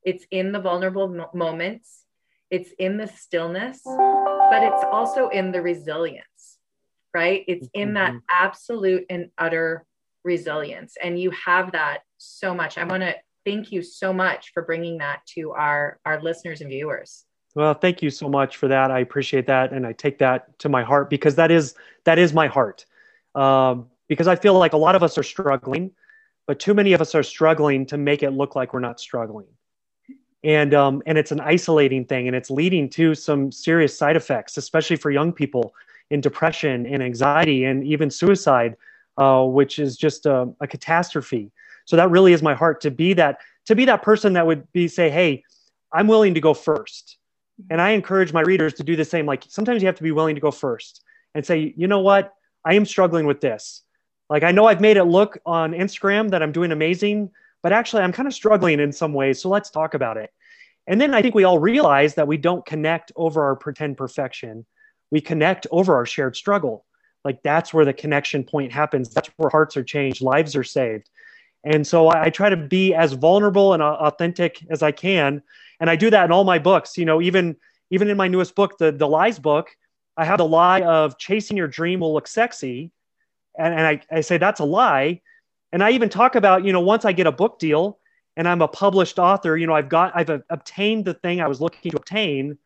it's 0.03 0.25
in 0.31 0.53
the 0.53 0.61
vulnerable 0.61 1.29
moments 1.35 2.05
it's 2.51 2.71
in 2.79 2.97
the 2.97 3.09
stillness 3.09 3.81
but 4.51 4.63
it's 4.63 4.85
also 4.93 5.29
in 5.29 5.53
the 5.53 5.61
resilience 5.61 6.25
right? 7.15 7.45
It's 7.47 7.69
in 7.73 7.95
that 7.95 8.11
mm-hmm. 8.11 8.19
absolute 8.29 9.07
and 9.09 9.31
utter 9.39 9.87
resilience. 10.25 10.97
And 11.03 11.19
you 11.19 11.31
have 11.31 11.73
that 11.73 12.01
so 12.19 12.53
much. 12.53 12.77
I 12.77 12.85
want 12.85 13.03
to 13.05 13.15
thank 13.47 13.71
you 13.71 13.83
so 13.83 14.13
much 14.13 14.51
for 14.53 14.63
bringing 14.65 14.99
that 14.99 15.25
to 15.35 15.53
our 15.53 16.01
our 16.05 16.21
listeners 16.21 16.61
and 16.61 16.69
viewers. 16.69 17.25
Well 17.55 17.75
thank 17.75 18.03
you 18.03 18.11
so 18.11 18.29
much 18.29 18.57
for 18.57 18.69
that. 18.69 18.91
I 18.91 18.99
appreciate 18.99 19.47
that 19.47 19.73
and 19.73 19.87
i 19.87 19.93
take 19.93 20.19
that 20.19 20.59
to 20.61 20.69
my 20.69 20.83
heart 20.83 21.09
because 21.09 21.37
that 21.37 21.51
is 21.51 21.75
that 22.05 22.19
is 22.19 22.35
my 22.35 22.49
heart. 22.49 22.85
Um, 23.35 23.91
because 24.07 24.29
i 24.29 24.37
feel 24.37 24.55
like 24.55 24.75
a 24.75 24.77
lot 24.77 24.95
of 24.95 25.03
us 25.03 25.17
are 25.19 25.23
struggling 25.23 25.91
but 26.47 26.61
too 26.61 26.75
many 26.75 26.93
of 26.93 27.01
us 27.01 27.15
are 27.15 27.23
struggling 27.23 27.87
to 27.87 27.97
make 27.97 28.23
it 28.23 28.31
look 28.31 28.55
like 28.55 28.73
we're 28.73 28.81
not 28.81 29.01
struggling 29.01 29.47
and 30.45 30.75
um, 30.75 31.03
and 31.07 31.19
it's 31.19 31.33
an 31.33 31.41
isolating 31.41 32.05
thing 32.05 32.29
and 32.29 32.37
it's 32.37 32.51
leading 32.51 32.89
to 32.91 33.15
some 33.15 33.51
serious 33.51 33.97
side 33.97 34.15
effects 34.15 34.57
especially 34.57 34.97
for 34.97 35.11
young 35.11 35.33
people 35.33 35.75
in 36.11 36.21
depression 36.21 36.87
and 36.87 37.03
anxiety 37.03 37.65
and 37.65 37.83
even 37.85 38.11
suicide 38.11 38.77
uh, 39.17 39.45
which 39.45 39.79
is 39.79 39.97
just 39.97 40.27
a, 40.27 40.49
a 40.61 40.67
catastrophe. 40.67 41.53
So 41.85 41.97
that 41.97 42.11
really 42.11 42.33
is 42.33 42.43
my 42.43 42.55
heart 42.55 42.81
to 42.83 42.91
be 42.91 43.13
that 43.15 43.39
to 43.67 43.75
be 43.75 43.85
that 43.87 44.03
person 44.03 44.35
that 44.35 44.47
would 44.47 44.71
be 44.73 44.89
say 44.89 45.09
hey 45.11 45.43
i'm 45.93 46.07
willing 46.07 46.35
to 46.35 46.41
go 46.41 46.55
first. 46.55 47.19
And 47.71 47.81
i 47.81 47.91
encourage 47.91 48.33
my 48.33 48.41
readers 48.41 48.75
to 48.75 48.85
do 48.85 48.97
the 48.97 49.05
same. 49.05 49.27
Like 49.27 49.45
sometimes 49.49 49.83
you 49.83 49.87
have 49.87 49.97
to 49.97 50.03
be 50.03 50.11
willing 50.11 50.35
to 50.35 50.41
go 50.41 50.51
first 50.51 51.03
and 51.35 51.45
say 51.45 51.73
you 51.77 51.87
know 51.87 52.01
what? 52.01 52.35
I 52.65 52.75
am 52.75 52.87
struggling 52.87 53.27
with 53.27 53.41
this. 53.41 53.83
Like 54.31 54.43
i 54.43 54.53
know 54.53 54.67
i've 54.67 54.81
made 54.81 54.97
it 54.97 55.05
look 55.05 55.39
on 55.45 55.73
instagram 55.73 56.31
that 56.31 56.43
i'm 56.43 56.51
doing 56.51 56.73
amazing 56.73 57.31
but 57.65 57.73
actually 57.73 58.03
i'm 58.03 58.13
kind 58.13 58.29
of 58.29 58.35
struggling 58.35 58.79
in 58.79 58.93
some 58.93 59.13
ways 59.13 59.43
so 59.43 59.49
let's 59.49 59.71
talk 59.71 59.95
about 59.95 60.17
it 60.17 60.31
and 60.87 61.01
then 61.01 61.13
i 61.13 61.21
think 61.21 61.35
we 61.35 61.43
all 61.43 61.59
realize 61.59 62.15
that 62.15 62.29
we 62.29 62.37
don't 62.37 62.65
connect 62.65 63.11
over 63.17 63.43
our 63.43 63.57
pretend 63.57 63.97
perfection 63.97 64.65
we 65.11 65.21
connect 65.21 65.67
over 65.73 65.97
our 65.97 66.07
shared 66.07 66.37
struggle 66.37 66.85
like 67.25 67.43
that's 67.43 67.75
where 67.75 67.85
the 67.85 67.93
connection 67.93 68.45
point 68.45 68.71
happens 68.71 69.13
that's 69.13 69.31
where 69.37 69.51
hearts 69.51 69.77
are 69.77 69.83
changed 69.83 70.23
lives 70.23 70.55
are 70.55 70.63
saved 70.63 71.11
and 71.65 71.87
so 71.87 72.11
I, 72.11 72.29
try 72.29 72.51
to 72.51 72.57
be 72.57 72.95
as 72.95 73.15
vulnerable 73.15 73.73
and 73.73 73.83
authentic 73.83 74.65
as 74.69 74.83
I 74.83 74.93
can. 74.93 75.43
And 75.81 75.89
I 75.89 75.97
do 75.97 76.11
that 76.11 76.27
in 76.27 76.33
all 76.33 76.45
my 76.45 76.59
books. 76.59 76.99
You 76.99 77.07
know, 77.07 77.23
even 77.23 77.57
even 77.91 78.09
in 78.09 78.17
my 78.17 78.29
newest 78.29 78.55
book, 78.55 78.77
the 78.79 78.93
the 78.93 79.09
lies 79.09 79.39
book, 79.39 79.71
I 80.17 80.25
have 80.25 80.39
the 80.39 80.47
lie 80.47 80.83
of 80.83 81.19
chasing 81.19 81.57
your 81.57 81.69
dream 81.69 82.01
will 82.01 82.13
look 82.13 82.29
sexy. 82.29 82.93
And, 83.59 83.73
and 83.73 83.87
I, 83.87 84.01
I 84.11 84.21
say 84.21 84.37
that's 84.37 84.61
a 84.61 84.65
lie. 84.65 85.23
And 85.75 85.83
I 85.83 85.91
even 85.91 86.09
talk 86.09 86.37
about, 86.37 86.65
you 86.65 86.73
know, 86.73 86.81
once 86.81 87.05
I 87.05 87.11
get 87.11 87.27
a 87.27 87.33
book 87.33 87.59
deal 87.59 87.99
and 88.37 88.47
I'm 88.47 88.63
a 88.63 88.69
published 88.69 89.19
author, 89.19 89.57
you 89.57 89.67
know, 89.67 89.75
I've 89.75 89.89
got 89.89 90.13
I've 90.15 90.31
obtained 90.49 91.05
the 91.05 91.15
thing 91.15 91.41
I 91.41 91.49
was 91.49 91.61
looking 91.61 91.91
to 91.91 91.97
obtain. 91.97 92.59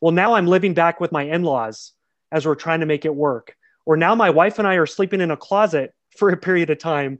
Well, 0.00 0.12
now 0.12 0.32
I'm 0.32 0.46
living 0.46 0.72
back 0.72 0.98
with 0.98 1.12
my 1.12 1.24
in-laws 1.24 1.92
as 2.32 2.46
we're 2.46 2.54
trying 2.54 2.80
to 2.80 2.86
make 2.86 3.04
it 3.04 3.14
work. 3.14 3.54
Or 3.84 3.98
now 3.98 4.14
my 4.14 4.30
wife 4.30 4.58
and 4.58 4.66
I 4.66 4.76
are 4.76 4.86
sleeping 4.86 5.20
in 5.20 5.30
a 5.30 5.36
closet 5.36 5.92
for 6.16 6.30
a 6.30 6.38
period 6.38 6.70
of 6.70 6.78
time 6.78 7.18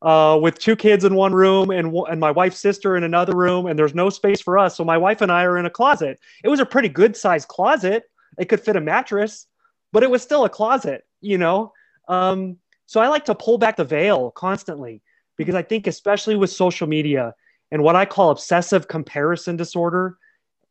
uh, 0.00 0.38
with 0.40 0.58
two 0.58 0.76
kids 0.76 1.04
in 1.04 1.14
one 1.14 1.34
room 1.34 1.70
and, 1.70 1.94
and 2.08 2.18
my 2.18 2.30
wife's 2.30 2.58
sister 2.58 2.96
in 2.96 3.04
another 3.04 3.36
room, 3.36 3.66
and 3.66 3.78
there's 3.78 3.94
no 3.94 4.08
space 4.08 4.40
for 4.40 4.56
us. 4.56 4.78
So 4.78 4.82
my 4.82 4.96
wife 4.96 5.20
and 5.20 5.30
I 5.30 5.44
are 5.44 5.58
in 5.58 5.66
a 5.66 5.70
closet. 5.70 6.18
It 6.42 6.48
was 6.48 6.58
a 6.58 6.64
pretty 6.64 6.88
good 6.88 7.18
sized 7.18 7.48
closet. 7.48 8.04
It 8.38 8.46
could 8.46 8.60
fit 8.60 8.76
a 8.76 8.80
mattress, 8.80 9.46
but 9.92 10.02
it 10.02 10.10
was 10.10 10.22
still 10.22 10.46
a 10.46 10.48
closet, 10.48 11.04
you 11.20 11.36
know? 11.36 11.74
Um, 12.08 12.56
so 12.90 13.00
I 13.00 13.06
like 13.06 13.24
to 13.26 13.36
pull 13.36 13.56
back 13.56 13.76
the 13.76 13.84
veil 13.84 14.32
constantly 14.32 15.00
because 15.36 15.54
I 15.54 15.62
think, 15.62 15.86
especially 15.86 16.34
with 16.34 16.50
social 16.50 16.88
media 16.88 17.34
and 17.70 17.84
what 17.84 17.94
I 17.94 18.04
call 18.04 18.30
obsessive 18.30 18.88
comparison 18.88 19.56
disorder 19.56 20.18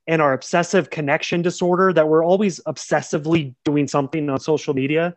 and 0.05 0.21
our 0.21 0.33
obsessive 0.33 0.89
connection 0.89 1.41
disorder, 1.41 1.93
that 1.93 2.09
we're 2.09 2.25
always 2.25 2.59
obsessively 2.67 3.55
doing 3.63 3.87
something 3.87 4.29
on 4.29 4.37
social 4.41 4.73
media 4.73 5.15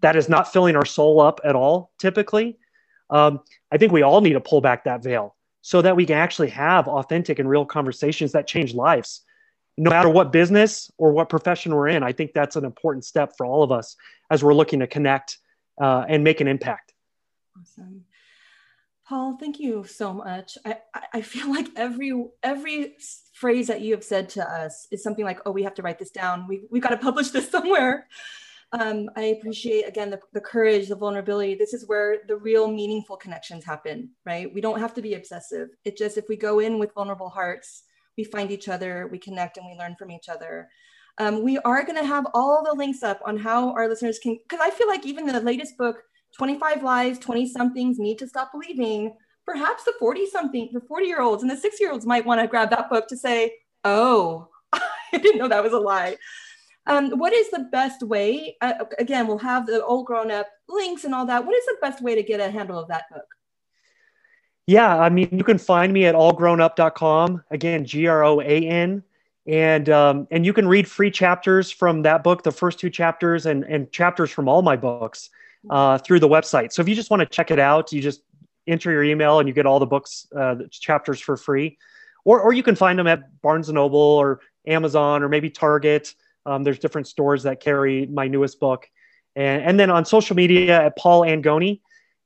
that 0.00 0.16
is 0.16 0.28
not 0.28 0.52
filling 0.52 0.74
our 0.74 0.84
soul 0.84 1.20
up 1.20 1.40
at 1.44 1.54
all, 1.54 1.92
typically 2.00 2.58
um, 3.10 3.40
I 3.70 3.78
think 3.78 3.92
we 3.92 4.02
all 4.02 4.20
need 4.20 4.32
to 4.32 4.40
pull 4.40 4.60
back 4.60 4.82
that 4.84 5.04
veil 5.04 5.36
so 5.62 5.80
that 5.82 5.94
we 5.94 6.04
can 6.04 6.16
actually 6.16 6.50
have 6.50 6.88
authentic 6.88 7.38
and 7.38 7.48
real 7.48 7.64
conversations 7.64 8.32
that 8.32 8.48
change 8.48 8.74
lives. 8.74 9.22
No 9.76 9.90
matter 9.90 10.08
what 10.08 10.32
business 10.32 10.90
or 10.98 11.12
what 11.12 11.28
profession 11.28 11.72
we're 11.72 11.88
in, 11.88 12.02
I 12.02 12.10
think 12.10 12.32
that's 12.32 12.56
an 12.56 12.64
important 12.64 13.04
step 13.04 13.34
for 13.36 13.46
all 13.46 13.62
of 13.62 13.70
us 13.70 13.94
as 14.30 14.42
we're 14.42 14.54
looking 14.54 14.80
to 14.80 14.88
connect 14.88 15.38
uh, 15.80 16.04
and 16.08 16.22
make 16.22 16.40
an 16.40 16.48
impact. 16.48 16.92
Awesome. 17.58 18.04
Paul, 19.08 19.36
thank 19.40 19.58
you 19.58 19.84
so 19.84 20.12
much. 20.12 20.56
I, 20.64 20.76
I 21.12 21.20
feel 21.20 21.50
like 21.50 21.66
every 21.74 22.12
every 22.44 22.96
phrase 23.34 23.66
that 23.66 23.80
you 23.80 23.92
have 23.94 24.04
said 24.04 24.28
to 24.30 24.48
us 24.48 24.86
is 24.92 25.02
something 25.02 25.24
like, 25.24 25.40
oh, 25.44 25.50
we 25.50 25.64
have 25.64 25.74
to 25.74 25.82
write 25.82 25.98
this 25.98 26.10
down. 26.10 26.46
We, 26.46 26.62
we've 26.70 26.82
got 26.82 26.90
to 26.90 26.96
publish 26.96 27.30
this 27.30 27.50
somewhere. 27.56 28.06
Um, 28.72 29.10
I 29.16 29.22
appreciate 29.22 29.88
again 29.88 30.10
the, 30.10 30.20
the 30.32 30.40
courage, 30.40 30.88
the 30.88 30.94
vulnerability. 30.94 31.56
This 31.56 31.74
is 31.74 31.88
where 31.88 32.18
the 32.28 32.36
real 32.36 32.68
meaningful 32.68 33.16
connections 33.16 33.64
happen, 33.64 34.10
right? 34.24 34.52
We 34.54 34.60
don't 34.60 34.78
have 34.78 34.94
to 34.94 35.02
be 35.02 35.14
obsessive. 35.14 35.70
It 35.84 35.96
just 35.96 36.16
if 36.16 36.26
we 36.28 36.36
go 36.36 36.60
in 36.60 36.78
with 36.78 36.94
vulnerable 36.94 37.30
hearts, 37.30 37.82
we 38.16 38.22
find 38.22 38.52
each 38.52 38.68
other, 38.68 39.08
we 39.10 39.18
connect, 39.18 39.56
and 39.56 39.66
we 39.66 39.76
learn 39.76 39.96
from 39.98 40.12
each 40.12 40.28
other. 40.28 40.68
Um, 41.18 41.42
we 41.42 41.58
are 41.58 41.82
going 41.84 41.98
to 41.98 42.06
have 42.06 42.26
all 42.34 42.64
the 42.64 42.76
links 42.76 43.02
up 43.02 43.20
on 43.24 43.36
how 43.36 43.72
our 43.72 43.88
listeners 43.88 44.18
can, 44.18 44.38
because 44.48 44.60
I 44.62 44.70
feel 44.70 44.88
like 44.88 45.04
even 45.06 45.26
the 45.26 45.40
latest 45.40 45.76
book, 45.76 46.02
25 46.36 46.82
Lies, 46.82 47.18
20 47.18 47.48
somethings 47.48 47.98
need 47.98 48.18
to 48.18 48.28
stop 48.28 48.52
believing. 48.52 49.14
Perhaps 49.46 49.84
the 49.84 49.92
40 49.98 50.26
something, 50.26 50.70
the 50.72 50.80
40 50.80 51.06
year 51.06 51.20
olds 51.20 51.42
and 51.42 51.50
the 51.50 51.56
six 51.56 51.80
year 51.80 51.92
olds 51.92 52.06
might 52.06 52.24
want 52.24 52.40
to 52.40 52.46
grab 52.46 52.70
that 52.70 52.88
book 52.88 53.08
to 53.08 53.16
say, 53.16 53.52
oh, 53.84 54.48
I 54.72 54.80
didn't 55.12 55.38
know 55.38 55.48
that 55.48 55.62
was 55.62 55.72
a 55.72 55.78
lie. 55.78 56.16
Um, 56.86 57.18
what 57.18 57.32
is 57.32 57.50
the 57.50 57.68
best 57.70 58.02
way? 58.02 58.56
Uh, 58.60 58.84
again, 58.98 59.26
we'll 59.26 59.38
have 59.38 59.66
the 59.66 59.82
All 59.84 60.02
Groan 60.02 60.30
Up 60.30 60.46
links 60.68 61.04
and 61.04 61.14
all 61.14 61.26
that. 61.26 61.44
What 61.44 61.54
is 61.54 61.64
the 61.66 61.76
best 61.82 62.02
way 62.02 62.14
to 62.14 62.22
get 62.22 62.40
a 62.40 62.50
handle 62.50 62.78
of 62.78 62.88
that 62.88 63.04
book? 63.12 63.26
Yeah, 64.66 64.96
I 64.98 65.08
mean, 65.08 65.28
you 65.32 65.44
can 65.44 65.58
find 65.58 65.92
me 65.92 66.06
at 66.06 66.14
allgroanup.com. 66.14 67.42
Again, 67.50 67.84
G 67.84 68.06
R 68.06 68.24
O 68.24 68.40
A 68.40 68.44
N. 68.44 69.02
And 69.50 69.88
um, 69.88 70.28
and 70.30 70.46
you 70.46 70.52
can 70.52 70.68
read 70.68 70.88
free 70.88 71.10
chapters 71.10 71.72
from 71.72 72.02
that 72.02 72.22
book, 72.22 72.44
the 72.44 72.52
first 72.52 72.78
two 72.78 72.88
chapters, 72.88 73.46
and 73.46 73.64
and 73.64 73.90
chapters 73.90 74.30
from 74.30 74.48
all 74.48 74.62
my 74.62 74.76
books 74.76 75.28
uh, 75.68 75.98
through 75.98 76.20
the 76.20 76.28
website. 76.28 76.72
So 76.72 76.82
if 76.82 76.88
you 76.88 76.94
just 76.94 77.10
want 77.10 77.20
to 77.20 77.26
check 77.26 77.50
it 77.50 77.58
out, 77.58 77.90
you 77.90 78.00
just 78.00 78.22
enter 78.68 78.92
your 78.92 79.02
email 79.02 79.40
and 79.40 79.48
you 79.48 79.54
get 79.54 79.66
all 79.66 79.80
the 79.80 79.86
books 79.86 80.28
uh, 80.36 80.54
chapters 80.70 81.20
for 81.20 81.36
free, 81.36 81.78
or 82.24 82.40
or 82.40 82.52
you 82.52 82.62
can 82.62 82.76
find 82.76 82.96
them 82.96 83.08
at 83.08 83.42
Barnes 83.42 83.68
and 83.68 83.74
Noble 83.74 83.98
or 83.98 84.40
Amazon 84.68 85.24
or 85.24 85.28
maybe 85.28 85.50
Target. 85.50 86.14
Um, 86.46 86.62
there's 86.62 86.78
different 86.78 87.08
stores 87.08 87.42
that 87.42 87.58
carry 87.58 88.06
my 88.06 88.28
newest 88.28 88.60
book. 88.60 88.88
And, 89.36 89.62
and 89.62 89.80
then 89.80 89.90
on 89.90 90.04
social 90.04 90.36
media 90.36 90.80
at 90.80 90.96
Paul 90.96 91.22
Angone, 91.22 91.80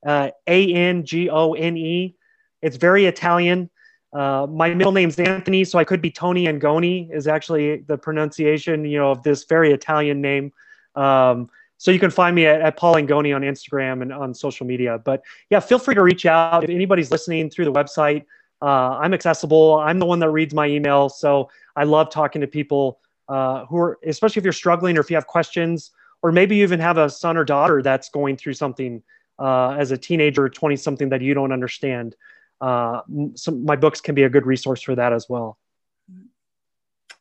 uh, 0.06 0.30
A 0.46 0.74
N 0.74 1.04
G 1.04 1.30
O 1.30 1.54
N 1.54 1.78
E. 1.78 2.16
It's 2.60 2.76
very 2.76 3.06
Italian. 3.06 3.70
Uh, 4.14 4.46
my 4.48 4.72
middle 4.72 4.92
name's 4.92 5.18
Anthony, 5.18 5.64
so 5.64 5.78
I 5.78 5.84
could 5.84 6.00
be 6.00 6.10
Tony 6.10 6.46
Angoni, 6.46 7.12
is 7.12 7.26
actually 7.26 7.78
the 7.78 7.98
pronunciation, 7.98 8.84
you 8.84 8.96
know, 8.96 9.10
of 9.10 9.22
this 9.24 9.44
very 9.44 9.72
Italian 9.72 10.20
name. 10.20 10.52
Um, 10.94 11.50
So 11.76 11.90
you 11.90 11.98
can 11.98 12.10
find 12.10 12.34
me 12.34 12.46
at, 12.46 12.62
at 12.62 12.76
Paul 12.76 12.94
Angone 12.94 13.34
on 13.34 13.42
Instagram 13.42 14.00
and 14.00 14.12
on 14.12 14.32
social 14.32 14.66
media. 14.66 14.98
But 15.04 15.22
yeah, 15.50 15.60
feel 15.60 15.78
free 15.78 15.94
to 15.94 16.02
reach 16.02 16.24
out 16.24 16.64
if 16.64 16.70
anybody's 16.70 17.10
listening 17.10 17.50
through 17.50 17.66
the 17.66 17.72
website. 17.72 18.24
Uh, 18.62 18.96
I'm 19.02 19.12
accessible. 19.12 19.80
I'm 19.80 19.98
the 19.98 20.06
one 20.06 20.20
that 20.20 20.30
reads 20.30 20.54
my 20.54 20.66
email, 20.66 21.08
so 21.08 21.50
I 21.76 21.84
love 21.84 22.08
talking 22.10 22.40
to 22.40 22.46
people 22.46 23.00
uh, 23.28 23.66
who 23.66 23.76
are, 23.76 23.98
especially 24.06 24.40
if 24.40 24.44
you're 24.44 24.52
struggling 24.52 24.96
or 24.96 25.00
if 25.00 25.10
you 25.10 25.16
have 25.16 25.26
questions, 25.26 25.90
or 26.22 26.32
maybe 26.32 26.56
you 26.56 26.62
even 26.62 26.80
have 26.80 26.96
a 26.96 27.10
son 27.10 27.36
or 27.36 27.44
daughter 27.44 27.82
that's 27.82 28.08
going 28.08 28.36
through 28.36 28.54
something 28.54 29.02
uh, 29.38 29.70
as 29.70 29.90
a 29.90 29.98
teenager, 29.98 30.48
20 30.48 30.76
something 30.76 31.08
that 31.10 31.20
you 31.20 31.34
don't 31.34 31.52
understand. 31.52 32.16
Uh, 32.64 33.02
some, 33.34 33.62
my 33.62 33.76
books 33.76 34.00
can 34.00 34.14
be 34.14 34.22
a 34.22 34.28
good 34.30 34.46
resource 34.46 34.80
for 34.80 34.94
that 34.94 35.12
as 35.12 35.28
well. 35.28 35.58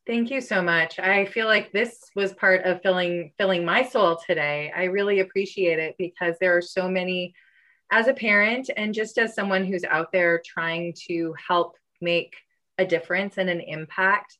Thank 0.08 0.32
you 0.32 0.40
so 0.40 0.62
much. 0.62 1.00
I 1.00 1.26
feel 1.26 1.48
like 1.48 1.74
this 1.74 2.00
was 2.16 2.32
part 2.34 2.64
of 2.64 2.82
filling 2.82 3.34
filling 3.38 3.66
my 3.66 3.84
soul 3.84 4.18
today. 4.26 4.72
I 4.74 4.86
really 4.86 5.20
appreciate 5.20 5.80
it 5.80 5.96
because 5.98 6.36
there 6.40 6.56
are 6.56 6.62
so 6.62 6.88
many 6.88 7.34
as 7.92 8.08
a 8.08 8.14
parent 8.14 8.70
and 8.78 8.94
just 8.94 9.18
as 9.18 9.36
someone 9.36 9.66
who's 9.66 9.84
out 9.84 10.14
there 10.14 10.42
trying 10.46 10.94
to 11.08 11.36
help 11.46 11.76
make 12.00 12.36
a 12.78 12.86
difference 12.86 13.38
and 13.38 13.50
an 13.50 13.60
impact. 13.60 14.38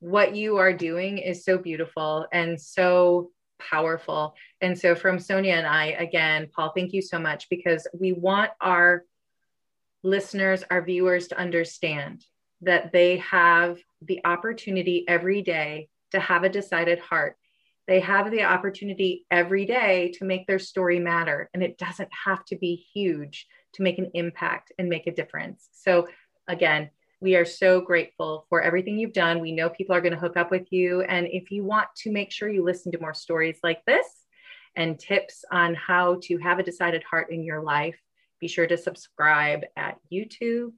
What 0.00 0.34
you 0.34 0.56
are 0.56 0.72
doing 0.72 1.18
is 1.18 1.44
so 1.44 1.58
beautiful 1.58 2.26
and 2.32 2.60
so 2.60 3.30
powerful. 3.60 4.34
And 4.60 4.76
so 4.76 4.96
from 4.96 5.20
Sonia 5.20 5.54
and 5.54 5.66
I 5.66 5.86
again, 6.06 6.48
Paul, 6.54 6.72
thank 6.74 6.92
you 6.92 7.02
so 7.02 7.20
much 7.20 7.48
because 7.48 7.86
we 7.98 8.12
want 8.12 8.50
our 8.60 9.04
listeners, 10.04 10.62
our 10.70 10.82
viewers 10.82 11.28
to 11.28 11.38
understand 11.38 12.24
that 12.60 12.92
they 12.92 13.16
have 13.18 13.78
the 14.02 14.20
opportunity 14.24 15.04
every 15.08 15.42
day 15.42 15.88
to 16.12 16.20
have 16.20 16.44
a 16.44 16.48
decided 16.48 16.98
heart. 17.00 17.36
They 17.88 18.00
have 18.00 18.30
the 18.30 18.44
opportunity 18.44 19.26
every 19.30 19.66
day 19.66 20.12
to 20.18 20.24
make 20.24 20.46
their 20.46 20.58
story 20.58 20.98
matter. 20.98 21.50
And 21.52 21.62
it 21.62 21.76
doesn't 21.76 22.08
have 22.24 22.44
to 22.46 22.56
be 22.56 22.86
huge 22.94 23.46
to 23.74 23.82
make 23.82 23.98
an 23.98 24.10
impact 24.14 24.72
and 24.78 24.88
make 24.88 25.06
a 25.06 25.14
difference. 25.14 25.68
So, 25.72 26.08
again, 26.46 26.90
we 27.20 27.36
are 27.36 27.44
so 27.44 27.80
grateful 27.80 28.46
for 28.48 28.62
everything 28.62 28.98
you've 28.98 29.12
done. 29.12 29.40
We 29.40 29.52
know 29.52 29.68
people 29.68 29.94
are 29.94 30.00
going 30.00 30.12
to 30.12 30.18
hook 30.18 30.36
up 30.36 30.50
with 30.50 30.70
you. 30.70 31.02
And 31.02 31.26
if 31.26 31.50
you 31.50 31.64
want 31.64 31.88
to 31.96 32.12
make 32.12 32.30
sure 32.30 32.48
you 32.48 32.62
listen 32.62 32.92
to 32.92 33.00
more 33.00 33.14
stories 33.14 33.58
like 33.62 33.84
this 33.86 34.06
and 34.76 34.98
tips 34.98 35.44
on 35.50 35.74
how 35.74 36.18
to 36.24 36.38
have 36.38 36.58
a 36.58 36.62
decided 36.62 37.02
heart 37.02 37.30
in 37.30 37.42
your 37.42 37.62
life, 37.62 37.96
be 38.44 38.48
sure 38.48 38.66
to 38.66 38.76
subscribe 38.76 39.62
at 39.74 39.96
YouTube. 40.12 40.72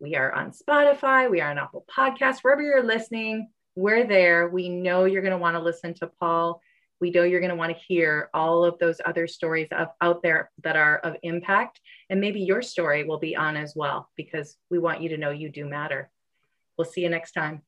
We 0.00 0.16
are 0.16 0.30
on 0.34 0.52
Spotify, 0.52 1.30
we 1.30 1.40
are 1.40 1.50
on 1.50 1.56
Apple 1.56 1.86
Podcasts, 1.90 2.40
wherever 2.42 2.60
you're 2.60 2.84
listening, 2.84 3.48
we're 3.74 4.06
there. 4.06 4.50
We 4.50 4.68
know 4.68 5.06
you're 5.06 5.22
going 5.22 5.32
to 5.32 5.38
want 5.38 5.56
to 5.56 5.62
listen 5.62 5.94
to 5.94 6.10
Paul. 6.20 6.60
We 7.00 7.08
know 7.08 7.22
you're 7.22 7.40
going 7.40 7.48
to 7.48 7.56
want 7.56 7.72
to 7.74 7.84
hear 7.88 8.28
all 8.34 8.66
of 8.66 8.78
those 8.78 9.00
other 9.06 9.26
stories 9.26 9.68
of, 9.72 9.88
out 10.02 10.22
there 10.22 10.50
that 10.62 10.76
are 10.76 10.98
of 10.98 11.16
impact. 11.22 11.80
And 12.10 12.20
maybe 12.20 12.40
your 12.40 12.60
story 12.60 13.04
will 13.04 13.18
be 13.18 13.34
on 13.34 13.56
as 13.56 13.72
well, 13.74 14.10
because 14.14 14.58
we 14.70 14.78
want 14.78 15.00
you 15.00 15.08
to 15.08 15.16
know 15.16 15.30
you 15.30 15.48
do 15.48 15.64
matter. 15.64 16.10
We'll 16.76 16.84
see 16.84 17.00
you 17.00 17.08
next 17.08 17.32
time. 17.32 17.62